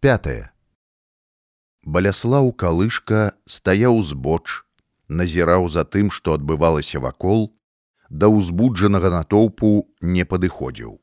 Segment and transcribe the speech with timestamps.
[0.00, 0.52] пятое.
[1.82, 4.62] Баляслаў калышка стаяў збоч
[5.08, 7.50] назіраў за тым што адбывалася вакол
[8.08, 11.00] да ўзбуджанага натоўпу не падыходзіў.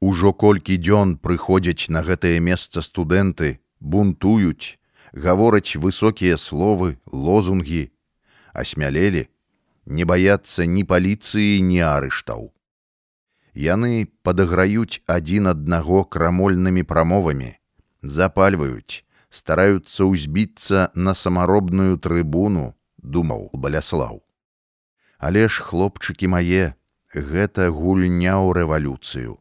[0.00, 4.78] Ужо колькі дзён прыходзяць на гэтае месца студэнты бунтуюць
[5.12, 7.90] гавораць высокія словы лозунгі.
[8.52, 9.28] Асмялелі
[9.86, 12.50] не баяцца ні паліцыі ні арыштаў.
[13.54, 17.54] Яны падаграюць адзін аднаго крамольнымі прамовамі
[18.02, 24.22] запальваюць стараюцца ўзбіцца на самаробную трыбуну думаў баляслаў
[25.18, 26.64] але ж хлопчыкі мае
[27.14, 29.38] гэта гульня ў рэвалюцыю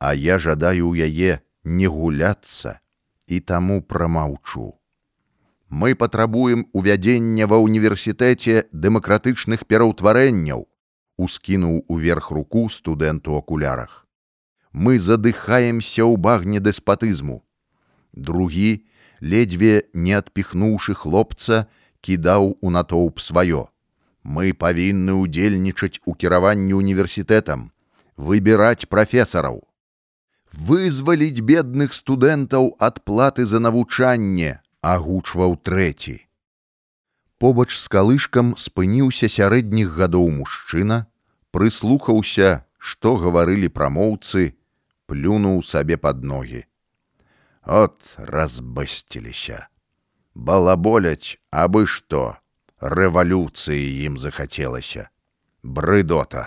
[0.00, 2.80] а я жадаю ў яе не гуляцца
[3.26, 4.74] і таму прамаўчу.
[5.68, 10.66] Мы патрабуем увядзення ва ўніверсітэце дэмакратычных пераўтварэнняў
[11.20, 14.06] ускінуў уверх руку студэнту акулярах.
[14.72, 17.44] Мы задыхаемся ў багне дэспатызму
[18.12, 18.84] другі
[19.20, 21.66] ледзьве не адпіхнуўшы хлопца
[22.00, 23.68] кідаў у натоўп сваё.
[24.22, 27.70] Мы павінны ўдзельнічаць у кіраванні універсітэтам
[28.16, 29.64] выбіраць прафесараў
[30.52, 36.26] вызваліць бедных студэнтаў ад платы за навучанне агучваў трэці.
[37.38, 41.06] Побач з калышкам спыніўся сярэдніх гадоў мужчына
[41.54, 44.52] прыслухаўся што гаварылі прамоўцы
[45.06, 46.64] плюнуў сабе под ногі
[47.70, 49.58] от разбасціліся
[50.34, 52.22] балаболяць абы што
[52.82, 55.06] рэвалюцыі ім захацелася
[55.62, 56.42] брыдота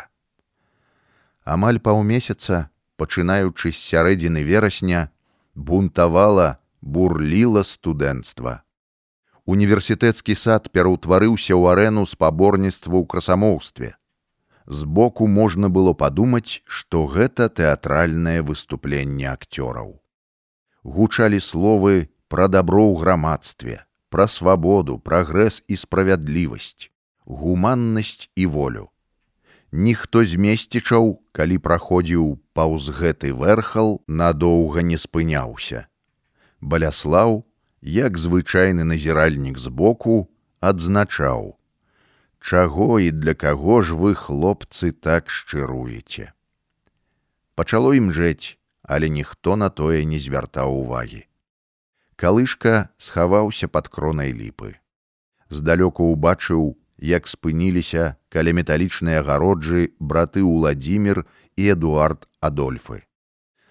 [1.55, 2.67] амаль паўмесяца
[2.99, 5.07] пачынаючы з сярэдзіны верасня
[5.55, 6.49] бунтавала
[6.81, 8.59] бурліла студэнцтва
[9.45, 13.95] універсітэцкі сад пераўтварыўся ў арэну спаборніцтва ў красамоўстве.
[14.67, 20.02] Збоку можна было падумаць што гэта тэатральнае выступленне акцёраў
[20.83, 26.91] гучалі словы пра дабро ў грамадстве, пра свабоду, прагрэс і справядлівасць,
[27.25, 28.89] гуманнасць і волю.
[29.73, 35.89] Ніхто з месцічаў, калі праходзіў паўз гэты верхал, надоўга не спыняўся.
[36.61, 37.41] Баляслаў,
[37.81, 40.29] як звычайны назіральнік збоку,
[40.61, 41.57] адзначаў:
[42.39, 46.31] Чаго і для каго ж вы, хлопцы, так шчыруеце.
[47.55, 51.23] Пачало ім жэць, але ніхто на тое не звяртаў увагі.
[52.15, 54.75] Калышка схаваўся пад кронай ліпы.
[55.49, 63.03] Здалёку ўбачыў, як спыніліся каля металічныя гароджы браты Уладзімир і Эдуард Адольфы.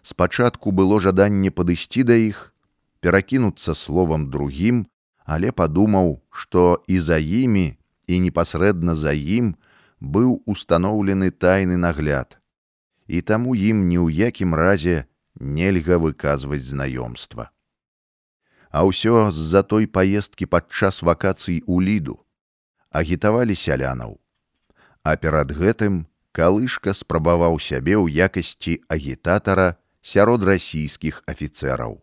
[0.03, 2.53] Спачатку было жаданне падысці да іх,
[3.01, 4.87] перакінуцца словам другім,
[5.25, 7.79] але падумаў, што і за імі
[8.11, 9.55] і непасрэдна за ім
[10.03, 12.42] быў устаноўлены тайны нагляд
[13.13, 15.05] і таму ім ні ў якім разе
[15.37, 17.53] нельга выказваць знаёмства.
[18.73, 22.17] А ўсё з-за той паездкі падчас вакацый у ліду
[22.89, 24.17] агітавалі сялянаў.
[25.05, 32.01] А перад гэтым калышка спрабаваў сябе ў якасці агітатара сярод расійскіх афіцэраў.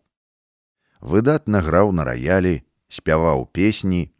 [1.00, 4.14] Выдатна граў на раялі, спяваў песні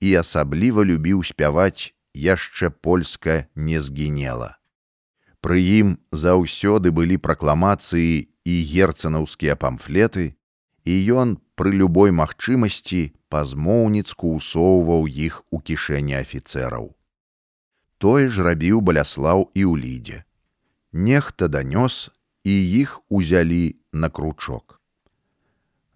[0.00, 4.58] і асабліва любіў спяваць яшчэ польска не згінела.
[5.44, 8.12] Пры ім заўсёды былі пракламацыі
[8.48, 10.32] і герцанаўскія памфлеты,
[10.88, 16.96] і ён пры любой магчымасці пазмоўніцку ўсоўваў іх у кішэні афіцэраў.
[18.00, 20.18] Тое ж рабіў баляслаў і ў лідзе.
[20.96, 22.08] Нехта данёс
[22.48, 24.80] і іх узялі на кручок.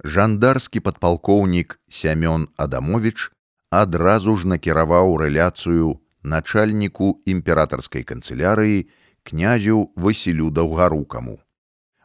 [0.05, 3.33] Жандарскі падпалкоўнік Сямён Адамович
[3.73, 8.87] адразу ж накіраваў рэляцыю начальніку імператарскай канцылярыі
[9.29, 11.37] князю Васілю даўгарукаму.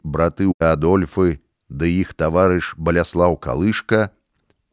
[0.04, 1.40] Браты Адольфы
[1.72, 4.12] ды іх таварыш баляслаў калышка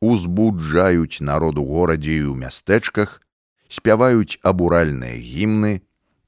[0.02, 3.22] узбуджаюць народ у горадзе і ў мястэчках,
[3.72, 5.80] спяваюць абуральныя гімны,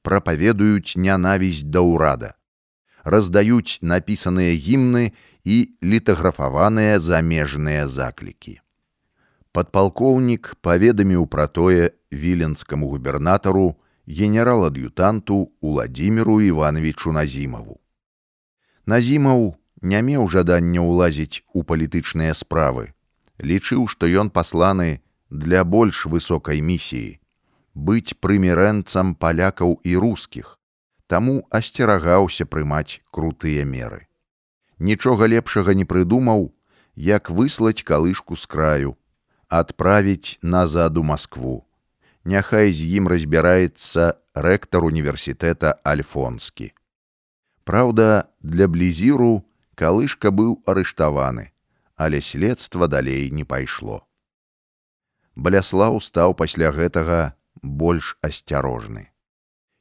[0.05, 2.39] прапаведуюць нянавісць да ўрада,
[3.03, 5.11] раздаюць напісаныя гімны
[5.43, 8.63] і літаграфаваныя замежныя заклікі.
[9.51, 13.75] Падпалкоўнік паведаміў пра тое віленскаму губернатару
[14.07, 17.79] генерал-ад'ютанту Уладзіміру Івановичу Назімаву.
[18.85, 22.91] Назімаў не меў жадання ўлазіць у палітычныя справы,
[23.39, 27.19] лічыў, што ён пасланы для больш высокай місіі,
[27.73, 30.59] быць прымірэнцам палякаў і рускіх,
[31.07, 34.07] таму асцерагаўся прымаць крутыя меры.
[34.79, 36.51] Нічога лепшага не прыдумаў,
[36.95, 38.99] як выслаць калышку з краю,
[39.47, 41.63] адправіць назад у Маскву
[42.23, 46.71] няхай з ім разбіраецца рэктар універсітэта альфонскі.
[47.63, 49.43] Праўда, для блізіру
[49.75, 51.51] калышка быў арыштаваны,
[51.95, 54.03] але следства далей не пайшло.
[55.35, 59.09] Баляслаў стаў пасля гэтага больш асцярожны.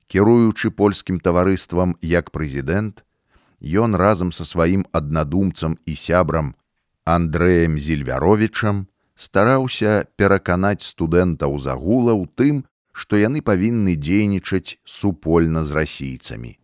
[0.06, 3.04] Кіруючы польскім таварыствам як прэзідэнт,
[3.62, 6.54] ён разам са сваім аднадумцам і сябрам
[7.04, 8.86] Андрэем Зільвяровічам
[9.22, 12.56] стараўся пераканаць студэнтаў загула ў тым,
[12.92, 16.58] што яны павінны дзейнічаць супольна з расійцамі.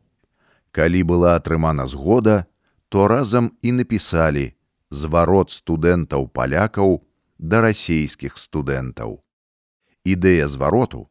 [0.74, 2.46] Калі была атрымана згода,
[2.88, 4.46] то разам і напісалі
[4.90, 6.98] зварот студэнтаў палякаў
[7.38, 9.22] да расійскіх студэнтаў.
[10.04, 11.06] Ідэя звароту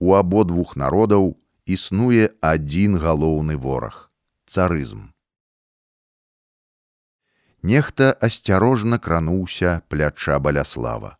[0.00, 4.10] у абодвух народаў існуе адзін галоўны вораг
[4.50, 5.14] царызм.
[7.62, 11.16] Нехта асцярожна крануўся пляча баляслава.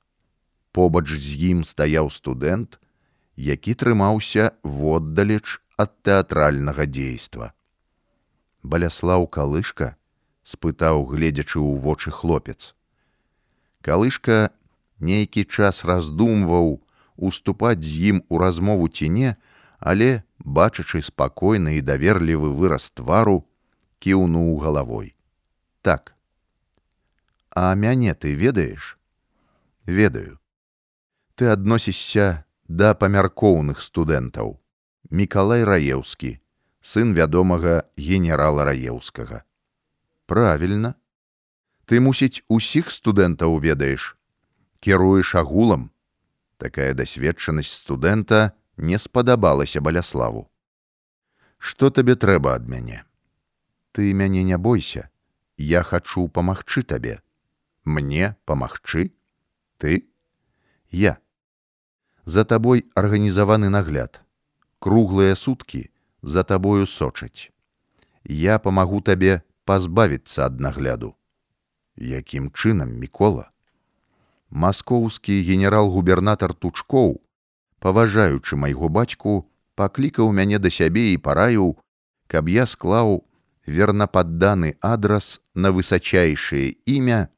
[0.73, 2.81] Побач з ім стаяў студэнт,
[3.37, 7.53] які трымаўся воддалеч ад тэатральнага дзейства.
[8.63, 9.97] Баляслаў калышка
[10.51, 12.73] спытаў, гледзячы ў вочы хлопец.
[13.85, 14.51] Калышка
[14.99, 16.81] нейкі час раздумваў
[17.17, 19.37] уступаць з ім у размову ці не,
[19.79, 23.45] але, бачачы спакойны і даверлівы выраз твару,
[24.01, 25.13] кіўнуў галавой.
[25.85, 26.17] Так.
[27.51, 28.99] А мяне ты ведаеш?
[29.87, 30.39] Ведаю.
[31.35, 34.61] Ты адносішся да памяркоўных студэнтаў.
[35.11, 36.39] Мікалай раеўскі,
[36.81, 39.43] сын вядомага генерала раеўскага.
[40.27, 40.95] Правільна,
[41.91, 44.15] ты мусіць усіх студэнтаў ведаеш
[44.87, 45.89] кіруеш агулам
[46.63, 48.39] такая дасведчанасць студэнта
[48.91, 50.45] не спадабалася баляславу
[51.59, 53.01] что табе трэба ад мяне
[53.91, 55.03] ты мяне не бойся
[55.73, 57.17] я хачу памагчы табе
[57.85, 59.13] мне памагчы
[59.79, 60.09] ты?
[60.91, 61.19] Я.
[62.25, 64.21] За табой арганізаваны нагляд.
[64.79, 65.91] Круглыя суткі
[66.23, 67.51] за табою сочаць
[68.25, 71.17] я памагу табе пазбавіцца ад нагляду.
[71.97, 73.51] Якім чынам мікола
[74.51, 77.21] маскоўскі генерал-губернатар тучкоў
[77.79, 79.47] паважаючы майго бацьку
[79.79, 81.79] паклікаў мяне да сябе і параіў
[82.27, 83.23] каб я склаў
[83.67, 87.31] вернападданы адрас на высачайшае імя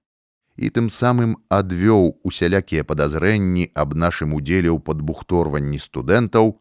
[0.62, 6.54] і тым самым адвёў усялякія падазрэнні аб нашым удзеле ў падбухторванні студэнтаў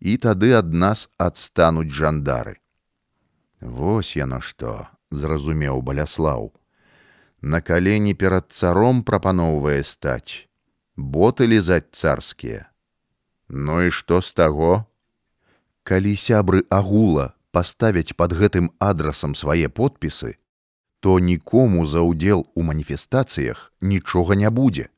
[0.00, 2.58] і тады ад нас адстануць жандары.
[3.60, 4.74] Вось яно што
[5.10, 6.52] зразумеў баляслаў.
[7.40, 10.44] На калені перад царом прапаноўвае стаць
[10.96, 12.68] боты лізаць царскія.
[13.48, 14.84] Ну і што з таго?
[15.88, 20.36] Калі сябры агула паставяць под гэтым адрасам свае подпісы
[21.00, 24.88] то нікому за ўдзел у маніфестацыях нічога не будзе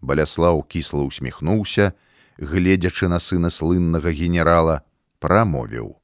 [0.00, 1.92] баляслаў кісла усміхнуўся
[2.38, 4.82] гледзячы на сына слыннага генерала
[5.20, 5.96] прамовіў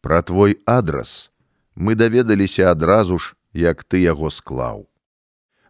[0.00, 1.30] пра твой адрас
[1.74, 4.86] мы даведаліся адразу ж як ты яго склаў.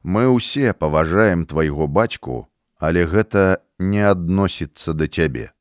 [0.02, 2.48] Мы ўсе паважаем твайго бацьку,
[2.78, 5.52] але гэта не адносіцца да цябе.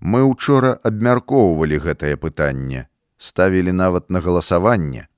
[0.00, 5.08] Мы учора абмяркоўвалі гэтае пытанне, ставілі нават на галасаванне,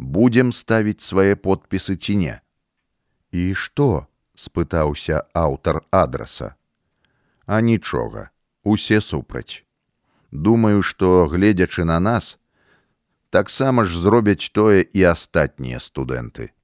[0.00, 2.36] будзем ставіць свае подпісы ці не.
[3.32, 4.08] І што?
[4.40, 6.56] спытаўся аўтар адраса.
[7.44, 8.30] А нічога,
[8.64, 9.64] усе супраць.
[10.32, 12.38] Думаю, што, гледзячы на нас,
[13.28, 16.56] таксама ж зробяць тое і астатнія студэнты.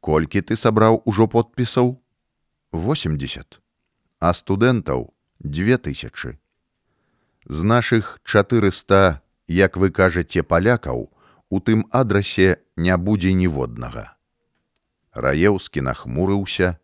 [0.00, 1.94] Колькі ты сабраў ужо подпісаў?
[2.72, 3.60] 80,
[4.18, 6.34] а студэнтаў 2000.
[7.46, 11.14] З нашых 400, як вы кажаце палякаў,
[11.50, 14.16] у тым адрасе не будзе ніводнага.
[15.12, 16.76] Раеўскі нахмурыўся,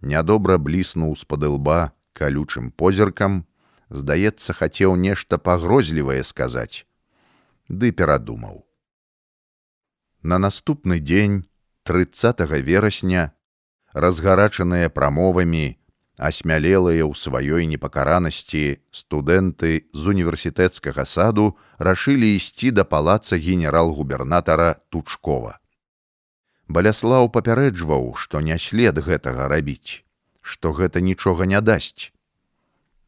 [0.00, 1.80] нядобра бліснуў з-пад лба
[2.12, 3.44] калючым позіркам,
[3.90, 6.84] здаецца, хацеў нешта пагрозлівае сказаць
[7.68, 8.64] ды перадумаў.
[10.22, 11.44] На наступны дзень
[11.84, 13.32] 30 верасня
[13.92, 15.78] разгарачаныя прамовамі,
[16.28, 18.62] асмялелыя ў сваёй непакаранасці
[18.94, 25.58] студэнты з універсітэцкага саду рашылі ісці да палаца генерал-губернатара Тучкова.
[26.68, 30.06] Баляслаў папярэджваў, што не след гэтага рабіць,
[30.40, 32.12] што гэта нічога не дасць.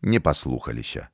[0.02, 1.08] Не паслухаліся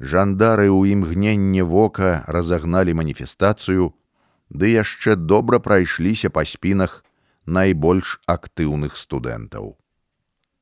[0.00, 3.94] жандары ў імгненне вока разагналі маніфестацыю,
[4.50, 7.02] ды яшчэ добра прайшліся па спінах
[7.46, 9.76] найбольш актыўных студэнтаў.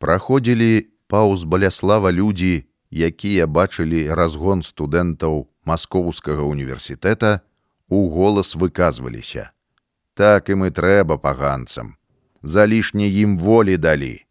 [0.02, 7.46] Праходзілі паўз баляслава людзі, якія бачылі разгон студэнтаў маскоўскага універсітэта,
[7.86, 9.54] у голас выказваліся:
[10.18, 11.94] «Так і мы трэба паганцам,
[12.42, 14.26] за лішне ім волі далі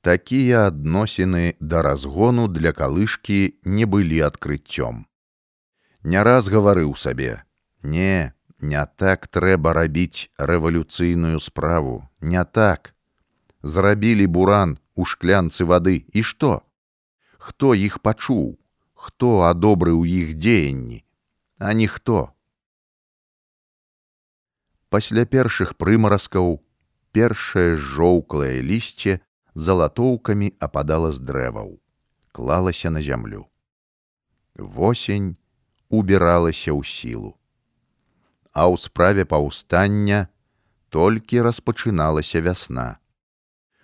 [0.00, 5.04] такія адносіны да разгону для калышкі не былі адкрыццём.
[6.02, 7.44] Не раз гаварыў сабе:
[7.82, 12.94] «Не, Не так трэба рабіць рэвалюцыйную справу, не так.
[13.62, 16.62] Зрабілі буран у шклянцы вады і што?
[17.38, 18.58] Хто іх пачуў,
[18.94, 21.02] хто адобрыў іх дзеянні,
[21.58, 22.30] а ніхто.
[24.90, 26.58] Пасля першых прымаразкаў
[27.16, 29.18] першае жоўклае лісце
[29.54, 31.78] залатоўкамі ападала з дрэваў,
[32.32, 33.46] клалася на зямлю.
[34.54, 35.38] Восень
[35.88, 37.38] убіралася ў сілу
[38.52, 40.28] а ў справе паўстання
[40.92, 43.00] толькі распачыналася вясна.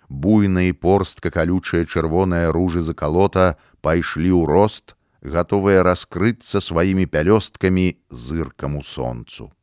[0.09, 8.81] Буйна і порстка калючая чырвоная ружы закалота пайшлі ў рост, гатовыя раскрыцца сваімі пялёсткамі зыркам
[8.81, 9.53] у сонцу.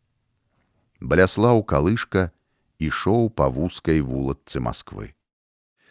[1.03, 2.31] Баляслаў калышка
[2.79, 5.13] ішоў па вузкай вулатцы Масквы.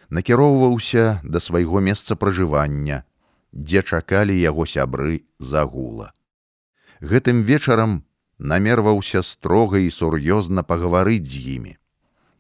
[0.09, 3.03] Накіроўваўся да свайго месца пражывання,
[3.51, 6.13] дзе чакалі яго сябры загула.
[7.01, 8.05] Гэтым вечарам
[8.39, 11.73] намерваўся строга і сур'ёзна пагаварыць з імі.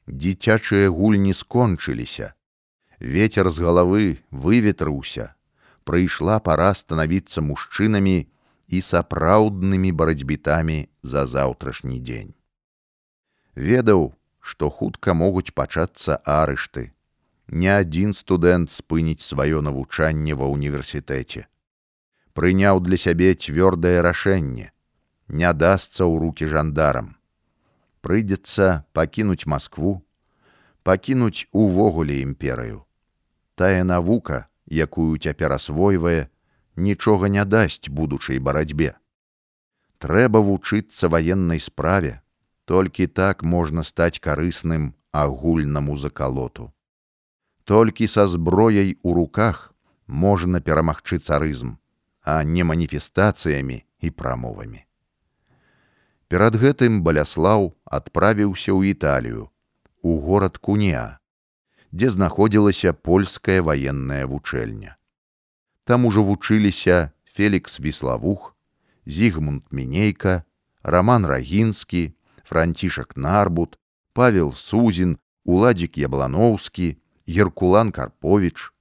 [0.07, 2.33] Дзіцячыя гульні скончыліся.
[2.99, 5.33] Вецер з галавы выветрыўся,
[5.83, 8.29] прыйшла пара станавіцца мужчынамі
[8.67, 12.33] і сапраўднымі барацьбітамі за заўтрашні дзень.
[13.55, 16.93] Ведаў, што хутка могуць пачацца арышты.
[17.49, 21.45] Ні адзін студэнт спыніць сваё навучанне ва ўніверсітэце.
[22.33, 24.71] Прыняў для сябе цвёрдае рашэнне
[25.27, 27.14] не дастся ў руки жандарам.
[28.05, 30.05] Прыйдзецца пакінуць Маскву,
[30.85, 32.85] пакінуць увогуле імперыю.
[33.57, 36.29] Тая навука, якую цяпер асвойвае,
[36.75, 38.93] нічога не дасць будучай барацьбе.
[39.97, 42.21] Трэба вучыцца ваеннай справе,
[42.69, 46.69] толькі так можна стаць карысным агульнаму закалоту.
[47.65, 49.73] Толькі са зброяй у руках
[50.05, 51.81] можна перамагчы царызм,
[52.21, 54.84] а не маніфестацыямі і прамовамі.
[56.27, 59.49] Перад гэтым баляслаў адправіўся ў італію
[60.01, 61.21] у горад куня
[61.93, 64.97] дзе знаходзілася польская ваенная вучэльня.
[65.85, 68.55] Там ужо вучыліся фелікс віславух
[69.05, 70.43] зігмунд мінейка
[70.81, 72.13] роман рагінскі
[72.43, 73.77] францішак нарбут
[74.13, 76.87] павел сузін уладзік ябланоўскі
[77.29, 78.73] геркулан карпович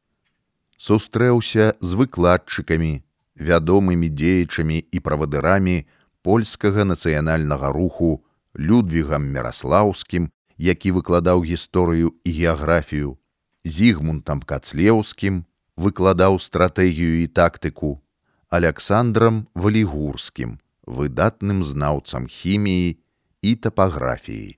[0.80, 2.92] сустрэўся з выкладчыкамі
[3.36, 5.76] вядомымі дзеячамі і правадырамі
[6.24, 8.24] польскага нацыянальнага руху
[8.56, 13.18] людвігам міраслаўскім, які выкладаў гісторыю і геаграфію,
[13.64, 15.44] зігмунтам кацлеўскім
[15.76, 18.00] выкладаў стратэгію і тактыку,
[18.48, 22.96] александрам валігурскім, выдатным знаўцам хіміі
[23.42, 24.56] і тапаграфіі.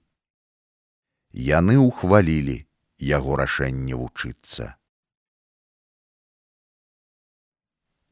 [1.32, 2.58] Яны ўхвалілі
[3.00, 4.76] яго рашэнне вучыцца.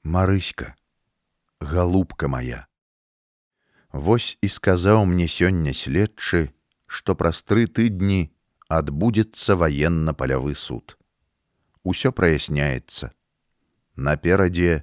[0.04, 0.74] Марыська,
[1.60, 2.66] галубка моя,
[3.94, 6.50] Вось і сказаў мне сёння следчы,
[6.90, 8.34] што праз тры тыдні
[8.66, 10.98] адбудзецца ваенна-палявы суд.
[11.86, 13.14] Усё праясняецца.
[13.94, 14.82] Наперадзе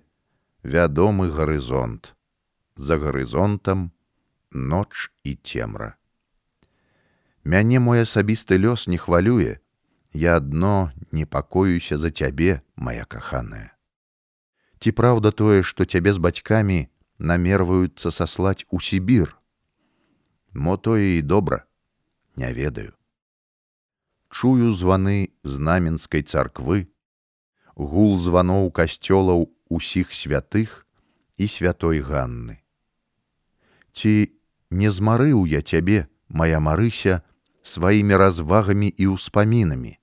[0.64, 2.16] вядомы гарызонт.
[2.76, 3.92] За гарызонтам
[4.52, 6.00] ноч і цемра.
[7.44, 9.60] Мяне мой асабісты лёс не хвалюе,
[10.14, 13.76] Я адно непакоюся за цябе, моя каханая.
[14.80, 16.91] Ці праўда тое, што цябе з бацькамі
[17.22, 19.38] намерваюцца саслаць у сібір.
[20.54, 21.64] Мо тое і добра,
[22.36, 22.94] не ведаю.
[24.32, 26.90] Чую званы знаменскай царквы,
[27.76, 30.88] гул званоў касцёлаў усіх святых
[31.38, 32.60] і святой Ганны.
[33.92, 34.32] Ці
[34.72, 37.22] не змарыў я цябе, моя марыся,
[37.62, 40.00] сваімі развагамі і ўспамінамі,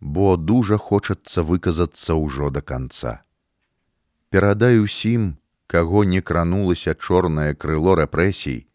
[0.00, 3.22] бо дужа хочацца выказацца ўжо да канца.
[4.32, 8.66] Перадай усім, каго не кранулася чорнае крыло рэпрэсій,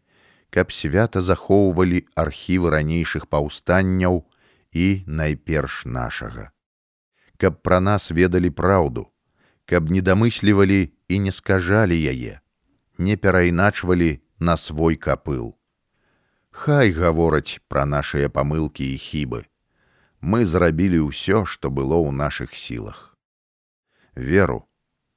[0.50, 4.24] каб свята захоўвалі архівы ранейшых паўстанняў
[4.72, 6.50] і найперш нашага.
[7.40, 9.08] Каб пра нас ведалі праўду,
[9.64, 12.40] каб не дамыслівалі і не скажалі яе,
[12.98, 15.56] не перайначвалі на свой капыл.
[16.52, 19.48] Хай гавораць пра нашыя памылкі і хібы.
[20.20, 23.16] Мы зрабілі ўсё, што было ў нашых сілах.
[24.14, 24.68] Веру,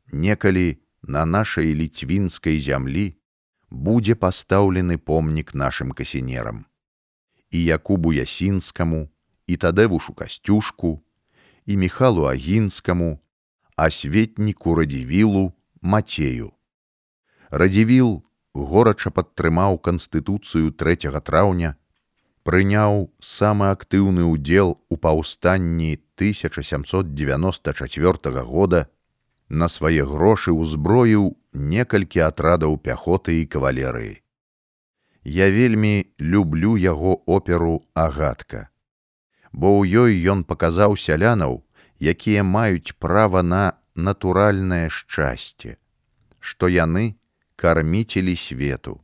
[0.10, 3.16] некалі, на нашай ліцвінскай зямлі
[3.70, 6.66] будзе пастаўлены помнік нашым касінерам
[7.52, 9.10] і якубу ясінскаму
[9.48, 11.04] і тадэвушу касцюшку
[11.66, 13.20] і михалу агінскаму
[13.76, 16.52] асветніку радзівілу мацею
[17.50, 21.76] радзівіл горача падтрымаў канстытуцыю 3 траўня
[22.48, 28.88] прыняў самы актыўны ўдзел у паўстанні 1794 года
[29.50, 34.22] на свае грошы ўзброіў некалькі атрадаў пяхоты і кавалерыі.
[35.24, 38.70] Я вельмі люблю яго оперу агатка,
[39.52, 41.64] бо ў ёй ён паказаў сялянаў,
[42.00, 45.78] якія маюць права на натуральнае шчасце,
[46.40, 47.16] што яны
[47.56, 49.02] карміцелі свету.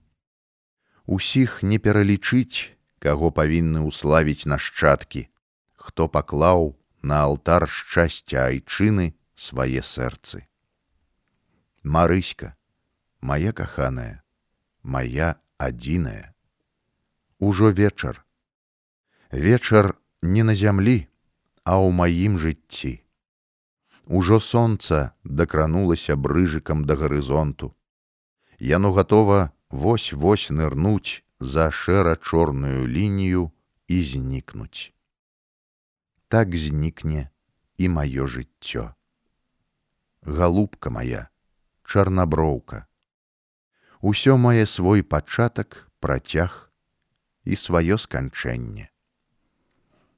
[1.05, 5.25] Усіх не пералічыць, каго павінны ўславіць нашчадкі,
[5.74, 10.45] хто паклаў на алтар шчасця айчыны свае сэрцы.
[11.83, 12.55] Марыська,
[13.21, 14.24] моя каханая,
[14.83, 16.36] моя адзіная.
[17.39, 18.25] Ужо вечар.
[19.31, 21.10] Вечар не на зямлі,
[21.63, 23.01] а ў маім жыцці.
[24.05, 27.74] Ужо сонца дакранулася брыжыкам да гарызонту.
[28.60, 33.50] Яно гатова вось-вось нырнуць за шэра-чорную лінію
[33.88, 34.93] і знікнуць.
[36.27, 37.29] Так знікне
[37.77, 38.93] і маё жыццё.
[40.21, 41.29] Галубка моя,
[41.83, 42.85] чарнаброўка.
[44.01, 46.69] Усё мае свой пачатак, працяг
[47.45, 48.89] і сваё сканчэнне.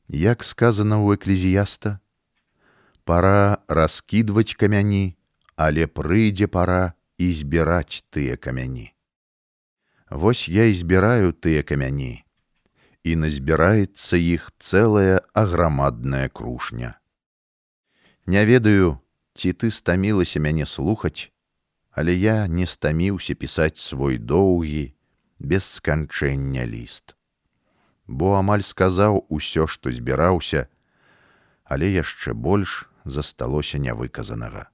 [0.07, 2.03] Як сказано ў эклезіяста,
[3.07, 5.15] пора раскідваць камяні,
[5.55, 8.91] але прыйдзе пора і збіраць тыя камяні.
[10.11, 12.27] Вось я і збіраю тыя камяні,
[13.03, 16.99] і назбіраецца іх цэлая аграмадная крушня.
[18.27, 19.02] Не ведаю,
[19.33, 21.31] ці ты стамілася мяне слухаць,
[21.91, 24.93] але я не стаміўся пісаць свой доўгі,
[25.39, 27.15] без сканчэння ліст.
[28.07, 30.67] Бо амаль сказаў усё, што збіраўся,
[31.63, 34.69] але яшчэ больш засталося нявыказанага.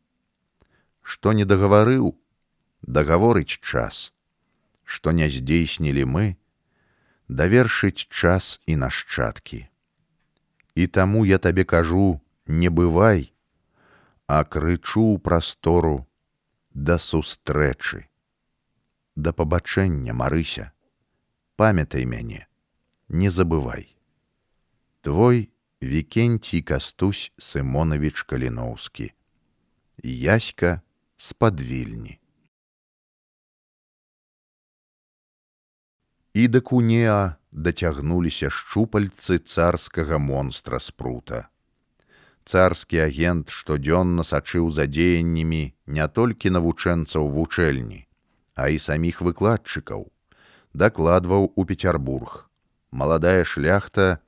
[1.01, 2.15] Што не дагаварыў,
[2.81, 4.13] дагаворыць час
[4.89, 6.25] што не здзейснілі мы,
[7.29, 9.59] давершыць час і нашчадкі.
[10.73, 13.29] І таму я табе кажу, не бывай,
[14.29, 16.05] а крычу ў прастору
[16.69, 18.05] да сустрэчы.
[19.17, 20.69] Да пабачэння Марыся,
[21.57, 22.45] памятай мяне,
[23.09, 23.97] не забывай.
[25.01, 25.49] Твой
[25.81, 29.09] Вікенцій Кастусь Сымонавіч Каліноўскі.
[30.03, 30.81] Яська
[31.17, 31.57] з-пад
[36.39, 41.49] і да кунеа дацягнуліся шчупальцы царскага монстра спрута.
[42.45, 48.07] Царскі агент штодзённа сачыў за дзеяннямі не толькі навучэнцаў вучэльні,
[48.55, 50.07] а і саміх выкладчыкаў,
[50.73, 52.49] дакладваў у Петербург.
[52.91, 54.19] Маладая шляхта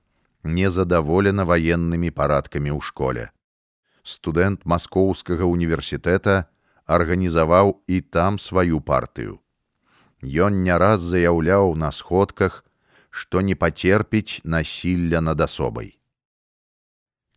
[0.44, 3.30] незадаволена ваеннымі парадкамі ў школе.
[4.04, 6.50] Студэнт маскоўскага універсітэта
[6.86, 9.40] арганізаваў і там сваю партыю.
[10.22, 12.66] Ён не раз заяўляў на сходках,
[13.10, 15.98] што не пацерпіць насілля над асобай.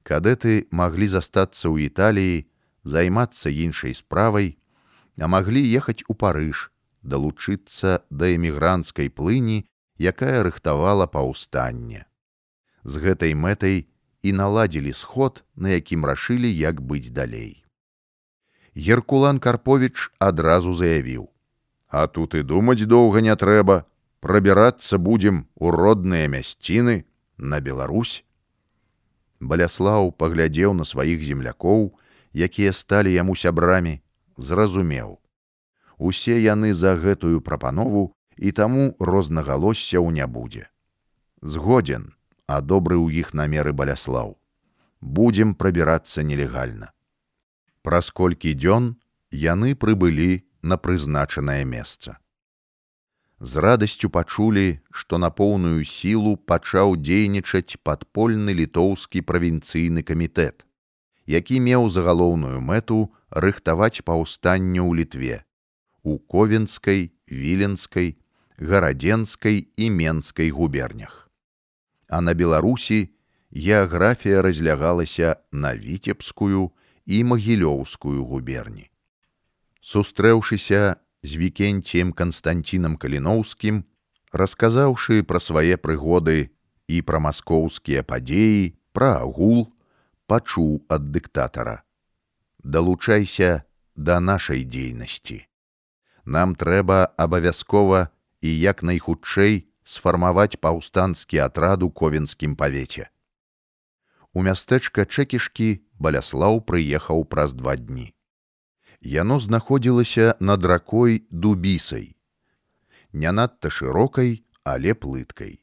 [0.04, 2.44] Кадэты маглі застацца ў Італіі,
[2.84, 4.60] займацца іншай справай,
[5.16, 6.68] а маглі ехаць у Парыж,
[7.00, 9.64] далучыцца да эмігранцкай плыні,
[9.96, 12.04] якая рыхтавала паўстанне.
[12.84, 13.88] З гэтай мэтай
[14.20, 17.64] і наладзілі сход, на якім рашылі, як быць далей.
[18.74, 21.30] Геркулан Карповіч адразу заявіў:
[21.88, 23.86] А тут і думаць доўга не трэба,
[24.20, 27.04] прабірацца будзем у родныя мясціны
[27.38, 28.23] на Беларусь.
[29.40, 31.92] Баляслаў паглядзеў на сваіх землякоў,
[32.34, 34.00] якія сталі яму сябрамі,
[34.36, 35.18] зразумеў.
[35.98, 40.66] Усе яны за гэтую прапанову і таму рознагалоссяў не будзе.
[41.42, 42.14] Згодзен,
[42.46, 44.36] а добры ў іх намеры баляслаў.
[45.00, 46.90] Будзем прабірацца нелегальна.
[47.82, 48.96] Праз колькі дзён
[49.30, 52.16] яны прыбылі на прызначанае месца.
[53.40, 60.62] З радасцю пачулі, што на поўную сілу пачаў дзейнічаць падпольны літоўскі правінцыйны камітэт,
[61.26, 65.42] які меў загалоўную мэту рыхтаваць паўстанне ў літве,
[66.06, 68.14] у ковенскай, віленскай,
[68.58, 71.28] гарадзенскай і менскай губернях.
[72.08, 73.10] А на Беларусі
[73.50, 76.70] геаграфія разлягалася на віцебскую
[77.04, 78.94] і магілёўскую губерні
[79.84, 83.80] сустрэўшыся з вікенціем канстанцінам каліноўскім
[84.42, 86.36] расказаўшы пра свае прыгоды
[86.88, 89.72] і пра маскоўскія падзеі пра агул
[90.28, 91.80] пачуў ад дыктатара.
[92.60, 93.64] Далучайся
[93.96, 95.40] да нашай дзейнасці.
[96.24, 98.08] Нам трэба абавязкова
[98.44, 103.08] і як найхутчэй сфармаваць паўстанскі атрад у ковенскім павеце
[104.34, 105.68] у мястэчка чэкішкі
[106.02, 108.10] баляслаў прыехаў праз два дні
[109.04, 112.16] яно знаходзілася над ракой дубісай.
[113.12, 115.60] Не надта шырокай але плыткай.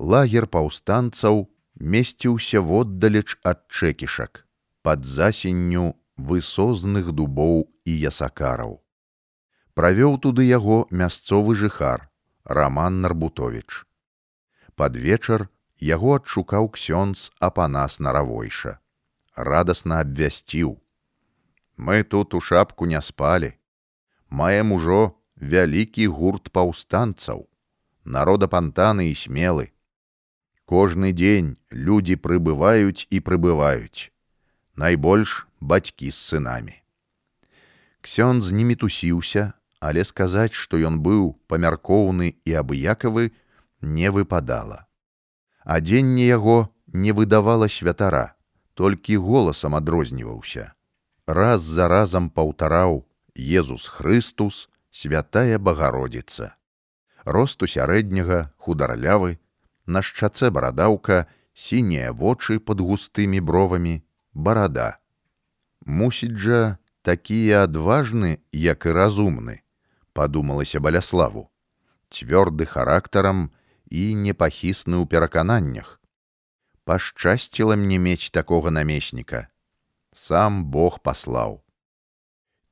[0.00, 1.46] Лагер паўстанцаў
[1.78, 4.42] месціўся воддалеч ад чэкішак
[4.82, 8.80] пад засенню высозных дубоў і ясакараў.
[9.74, 12.08] Правёў туды яго мясцовы жыхар
[12.44, 13.84] раман нарбутович
[14.74, 15.48] под вечар
[15.78, 18.78] яго адшукаў ксёнз апанас наравойша.
[19.34, 20.78] Радасна абвясціў
[21.76, 23.54] мы тут у шапку не спалі.
[24.28, 27.48] Маем ужо вялікі гурт паўстанцаў.
[28.04, 29.72] Народа пантаны і смелы.
[30.64, 34.12] Кожны дзень людзі прыбываюць і прыбываюць.
[34.76, 36.80] Найбольш бацькі з сынамі.
[38.00, 39.52] Ксёнз не мітусіўся
[39.84, 43.24] але сказаць што ён быў памяркоўны і абыякавы
[43.96, 44.86] не выпадала.
[45.64, 46.72] Адзенне яго
[47.04, 48.24] не выдавала святара
[48.80, 50.72] толькі голасам адрозніваўся
[51.26, 53.04] раз за разам паўтараў
[53.36, 56.54] езус хрыстус святая багародзіца
[57.24, 59.38] росту сярэдняга хударлявы
[59.86, 64.02] на шчаце барадаўка сінія вочы под густымі бровамі
[64.34, 64.98] барада.
[65.84, 69.60] Мусіць жа такія адважны як і разумны
[70.12, 71.50] падумалася баляславу.
[72.10, 73.50] Цвёрды характарам
[73.90, 76.00] і непахісны ў перакананнях.
[76.84, 79.48] Пашчасціла мне мець такога намесніка
[80.14, 81.60] сам бог паслаў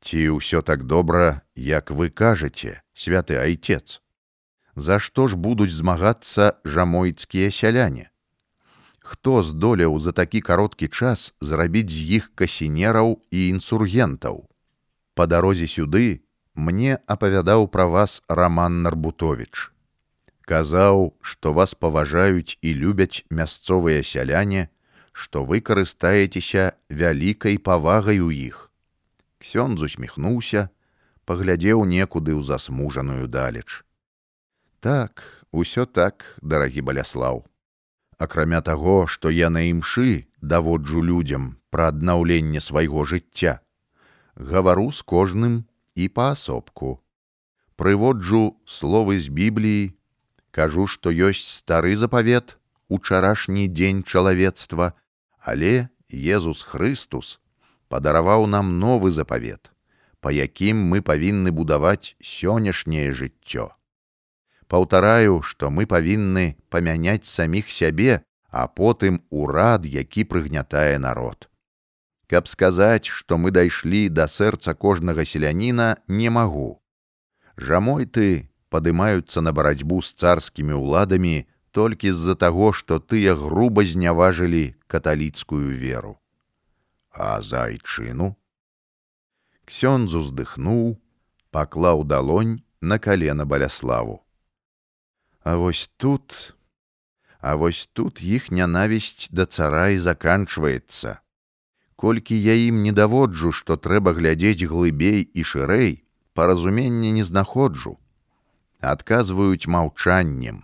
[0.03, 4.03] ці ўсё так добра як вы кажаце святы айцец.
[4.75, 8.11] За што ж будуць змагацца жамойцкія сяляне?
[8.99, 14.49] Хто здолеў за такі кароткі час зрабіць з іх касінераў і інсургентаў?
[15.15, 16.25] Па дарозе сюды
[16.55, 19.71] мне апавядаў пра вас роман нарбутович
[20.43, 24.69] казаў што вас паважаюць і любяць мясцовыя сяляне
[25.13, 28.71] што вы карыстаецеся вялікай павагай у іх.
[29.39, 30.69] Ксён усміхнуўся
[31.25, 33.85] паглядзеў некуды ў засмужаную далеч.
[34.81, 35.23] Так
[35.53, 37.45] усё так дарагі баляслаў.
[38.19, 43.63] Акрамя таго што я на імшы даводжу людзям пра аднаўленне свайго жыцця
[44.37, 47.01] гавару з кожным і паасобку.
[47.77, 49.93] Прыводжу словы з бібліі,
[50.51, 52.57] кажу, што ёсць стары запавет,
[52.89, 54.93] учарашні дзень чалавецтва,
[55.43, 57.39] але Езус Хрыстус
[57.91, 59.73] падараваў нам новы запавет,
[60.21, 63.75] па якім мы павінны будаваць сённяшняе жыццё.
[64.71, 71.49] Паўтараю, што мы павінны памяняць саміх сябе, а потым урад, які прыгнятае народ.
[72.29, 76.81] Каб сказаць, што мы дайшлі да сэрца кожнага селяніна не магу.
[77.57, 84.75] Жамой ты падымаюцца на барацьбу з царскімі ўладамі толькі з-за таго, што тыя груба зняважылі
[84.87, 86.19] каталіцкую веру.
[87.13, 88.37] А за айчыну
[89.67, 90.99] Ксёнз уздыхнуў,
[91.51, 94.23] паклаў далонь на калена баляславу.
[95.43, 96.55] А вось тут,
[97.41, 101.23] А вось тут іх нянавісць да цара і заканчваецца
[102.03, 105.93] колькі я ім не даводжу, што трэба глядзець глыбей і шырэй,
[106.35, 107.95] паразумення не знаходжу,
[108.93, 110.59] адказваюць маўчаннем.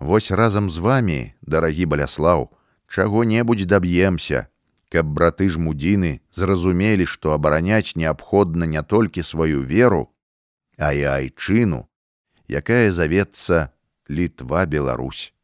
[0.00, 2.48] Вось разам з вами, дарагі баляслаў,
[2.88, 4.48] чаго-небудзь даб'емся,
[4.88, 10.08] каб браты жмудзіны зразумелі, што абараняць неабходна не толькі сваю веру,
[10.80, 11.84] а і айчыну,
[12.48, 13.76] якая завецца
[14.08, 15.36] літва Беларусь.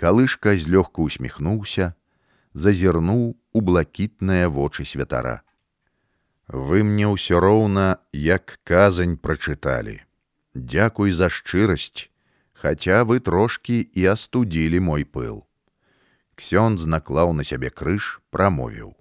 [0.00, 1.92] Калышка злёгку усміхнуўся,
[2.56, 5.44] зазірнуў у блакітныя вочы святара.
[6.48, 10.00] Вы мне ўсё роўна, як казань прачыталі.
[10.56, 12.08] Дякуй за шчырасць,
[12.64, 15.44] хаця вы трошкі і астудзілі мой пыл.
[16.32, 18.96] Ксён знаклаў на сябе крыж, прамовіў: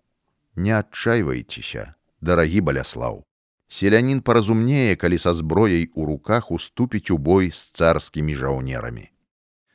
[0.60, 3.24] Не адчайвайцеся, дарагі баляслаў.
[3.72, 9.08] Селянін паразумнее, калі са зброяй у руках уступіць у бой з царскімі жаўнерамі.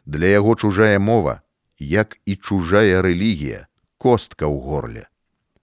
[0.05, 1.40] Для яго чужая мова,
[1.81, 5.09] як і чужая рэлігія, костка ў горле.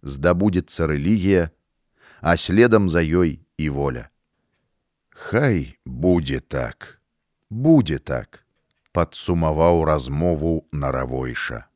[0.01, 1.53] Здабудзецца рэлігія,
[2.25, 4.09] а следам за ёй і воля.
[5.13, 6.99] Хай будзе так,
[7.49, 8.45] будзе так,
[8.91, 11.67] падсумаваў размову наравойша.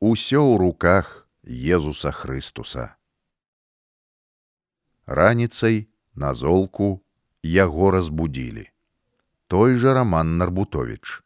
[0.00, 2.96] Усё ў руках Езуса Хрыстуса.
[5.06, 7.02] Раніцай на золку
[7.42, 8.70] яго разбудзілі.
[9.48, 11.22] Той жа роман Нарбутович.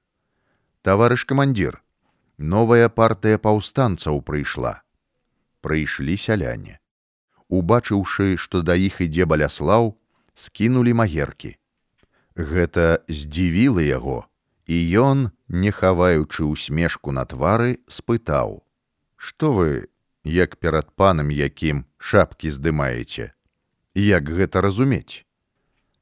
[0.82, 1.82] Таварыш камандзір,
[2.38, 4.80] новая партыя паўстанцаў прыйшла.
[5.60, 6.80] Прыйшлі сяляне.
[7.48, 9.94] Убачыўшы, што да іх ідзе баляслаў,
[10.34, 11.56] скінулі магеркі.
[12.36, 14.26] Гэта здзівіла яго,
[14.66, 18.66] і ён, не хаваючы усмешку на твары, спытаў:
[19.16, 19.86] «Што вы,
[20.24, 23.30] як перад панам якім шапкі здымаеце?
[23.94, 25.22] Як гэта разумець?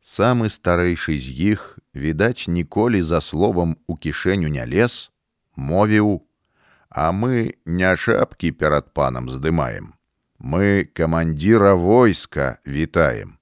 [0.01, 5.13] Самы старэйшы з іх, відаць, ніколі за словам у кішэню не лез,
[5.55, 6.25] мовіў:
[6.89, 9.95] А мы не шапкі перад панам здымаем.
[10.39, 13.39] Мы камандзіра войска вітаем.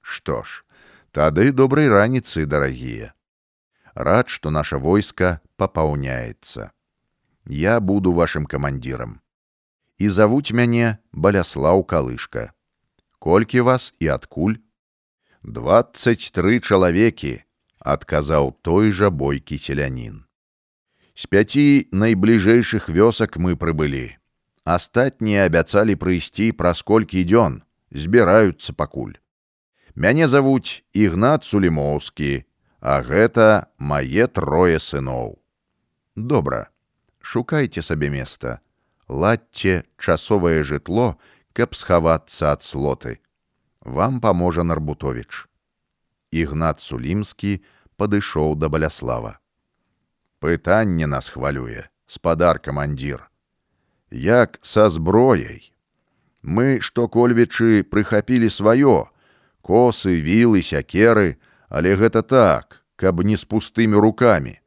[0.00, 0.64] Што ж,
[1.12, 3.14] тады добрай раніцы, дарагія.
[3.94, 6.72] Рад, что наше войско пополняется.
[7.46, 9.20] Я буду вашим командиром.
[9.98, 12.52] І завуць мяне баляслаў калышка.
[13.18, 14.58] Колькі вас і адкуль?
[15.42, 17.44] Двадцать тры чалавекі,
[17.78, 20.24] адказаў той жа бойкі селянін.
[21.14, 24.16] З пяці найбліжэйшых вёсак мы прыбылі.
[24.64, 29.18] Астатнія абяцалі прыйсці праз колькі дзён, збіраюцца пакуль.
[29.94, 32.44] Мяне завуць ігнат сулімоўскі,
[32.80, 35.36] а гэта мае трое сыноў.
[36.16, 36.68] Добра,
[37.20, 38.60] шукайце сабе места,
[39.08, 41.20] ладьце часовае жытло,
[41.52, 43.20] каб схавацца ад слоты.
[43.84, 45.46] Вам паможа Нарбутовіч.
[46.32, 47.60] Ігнат Сулімскі
[48.00, 49.38] падышоў да баляслава.
[50.40, 53.28] Пытанне нас хвалюе, спадар камандзір.
[54.10, 55.72] Як са зброяй.
[56.42, 59.11] Мы, што кольвічы прыхапілі сваё,
[59.62, 61.38] косы, вілы, сякеры,
[61.70, 64.58] але гэта так, каб не з пустымі рукамі.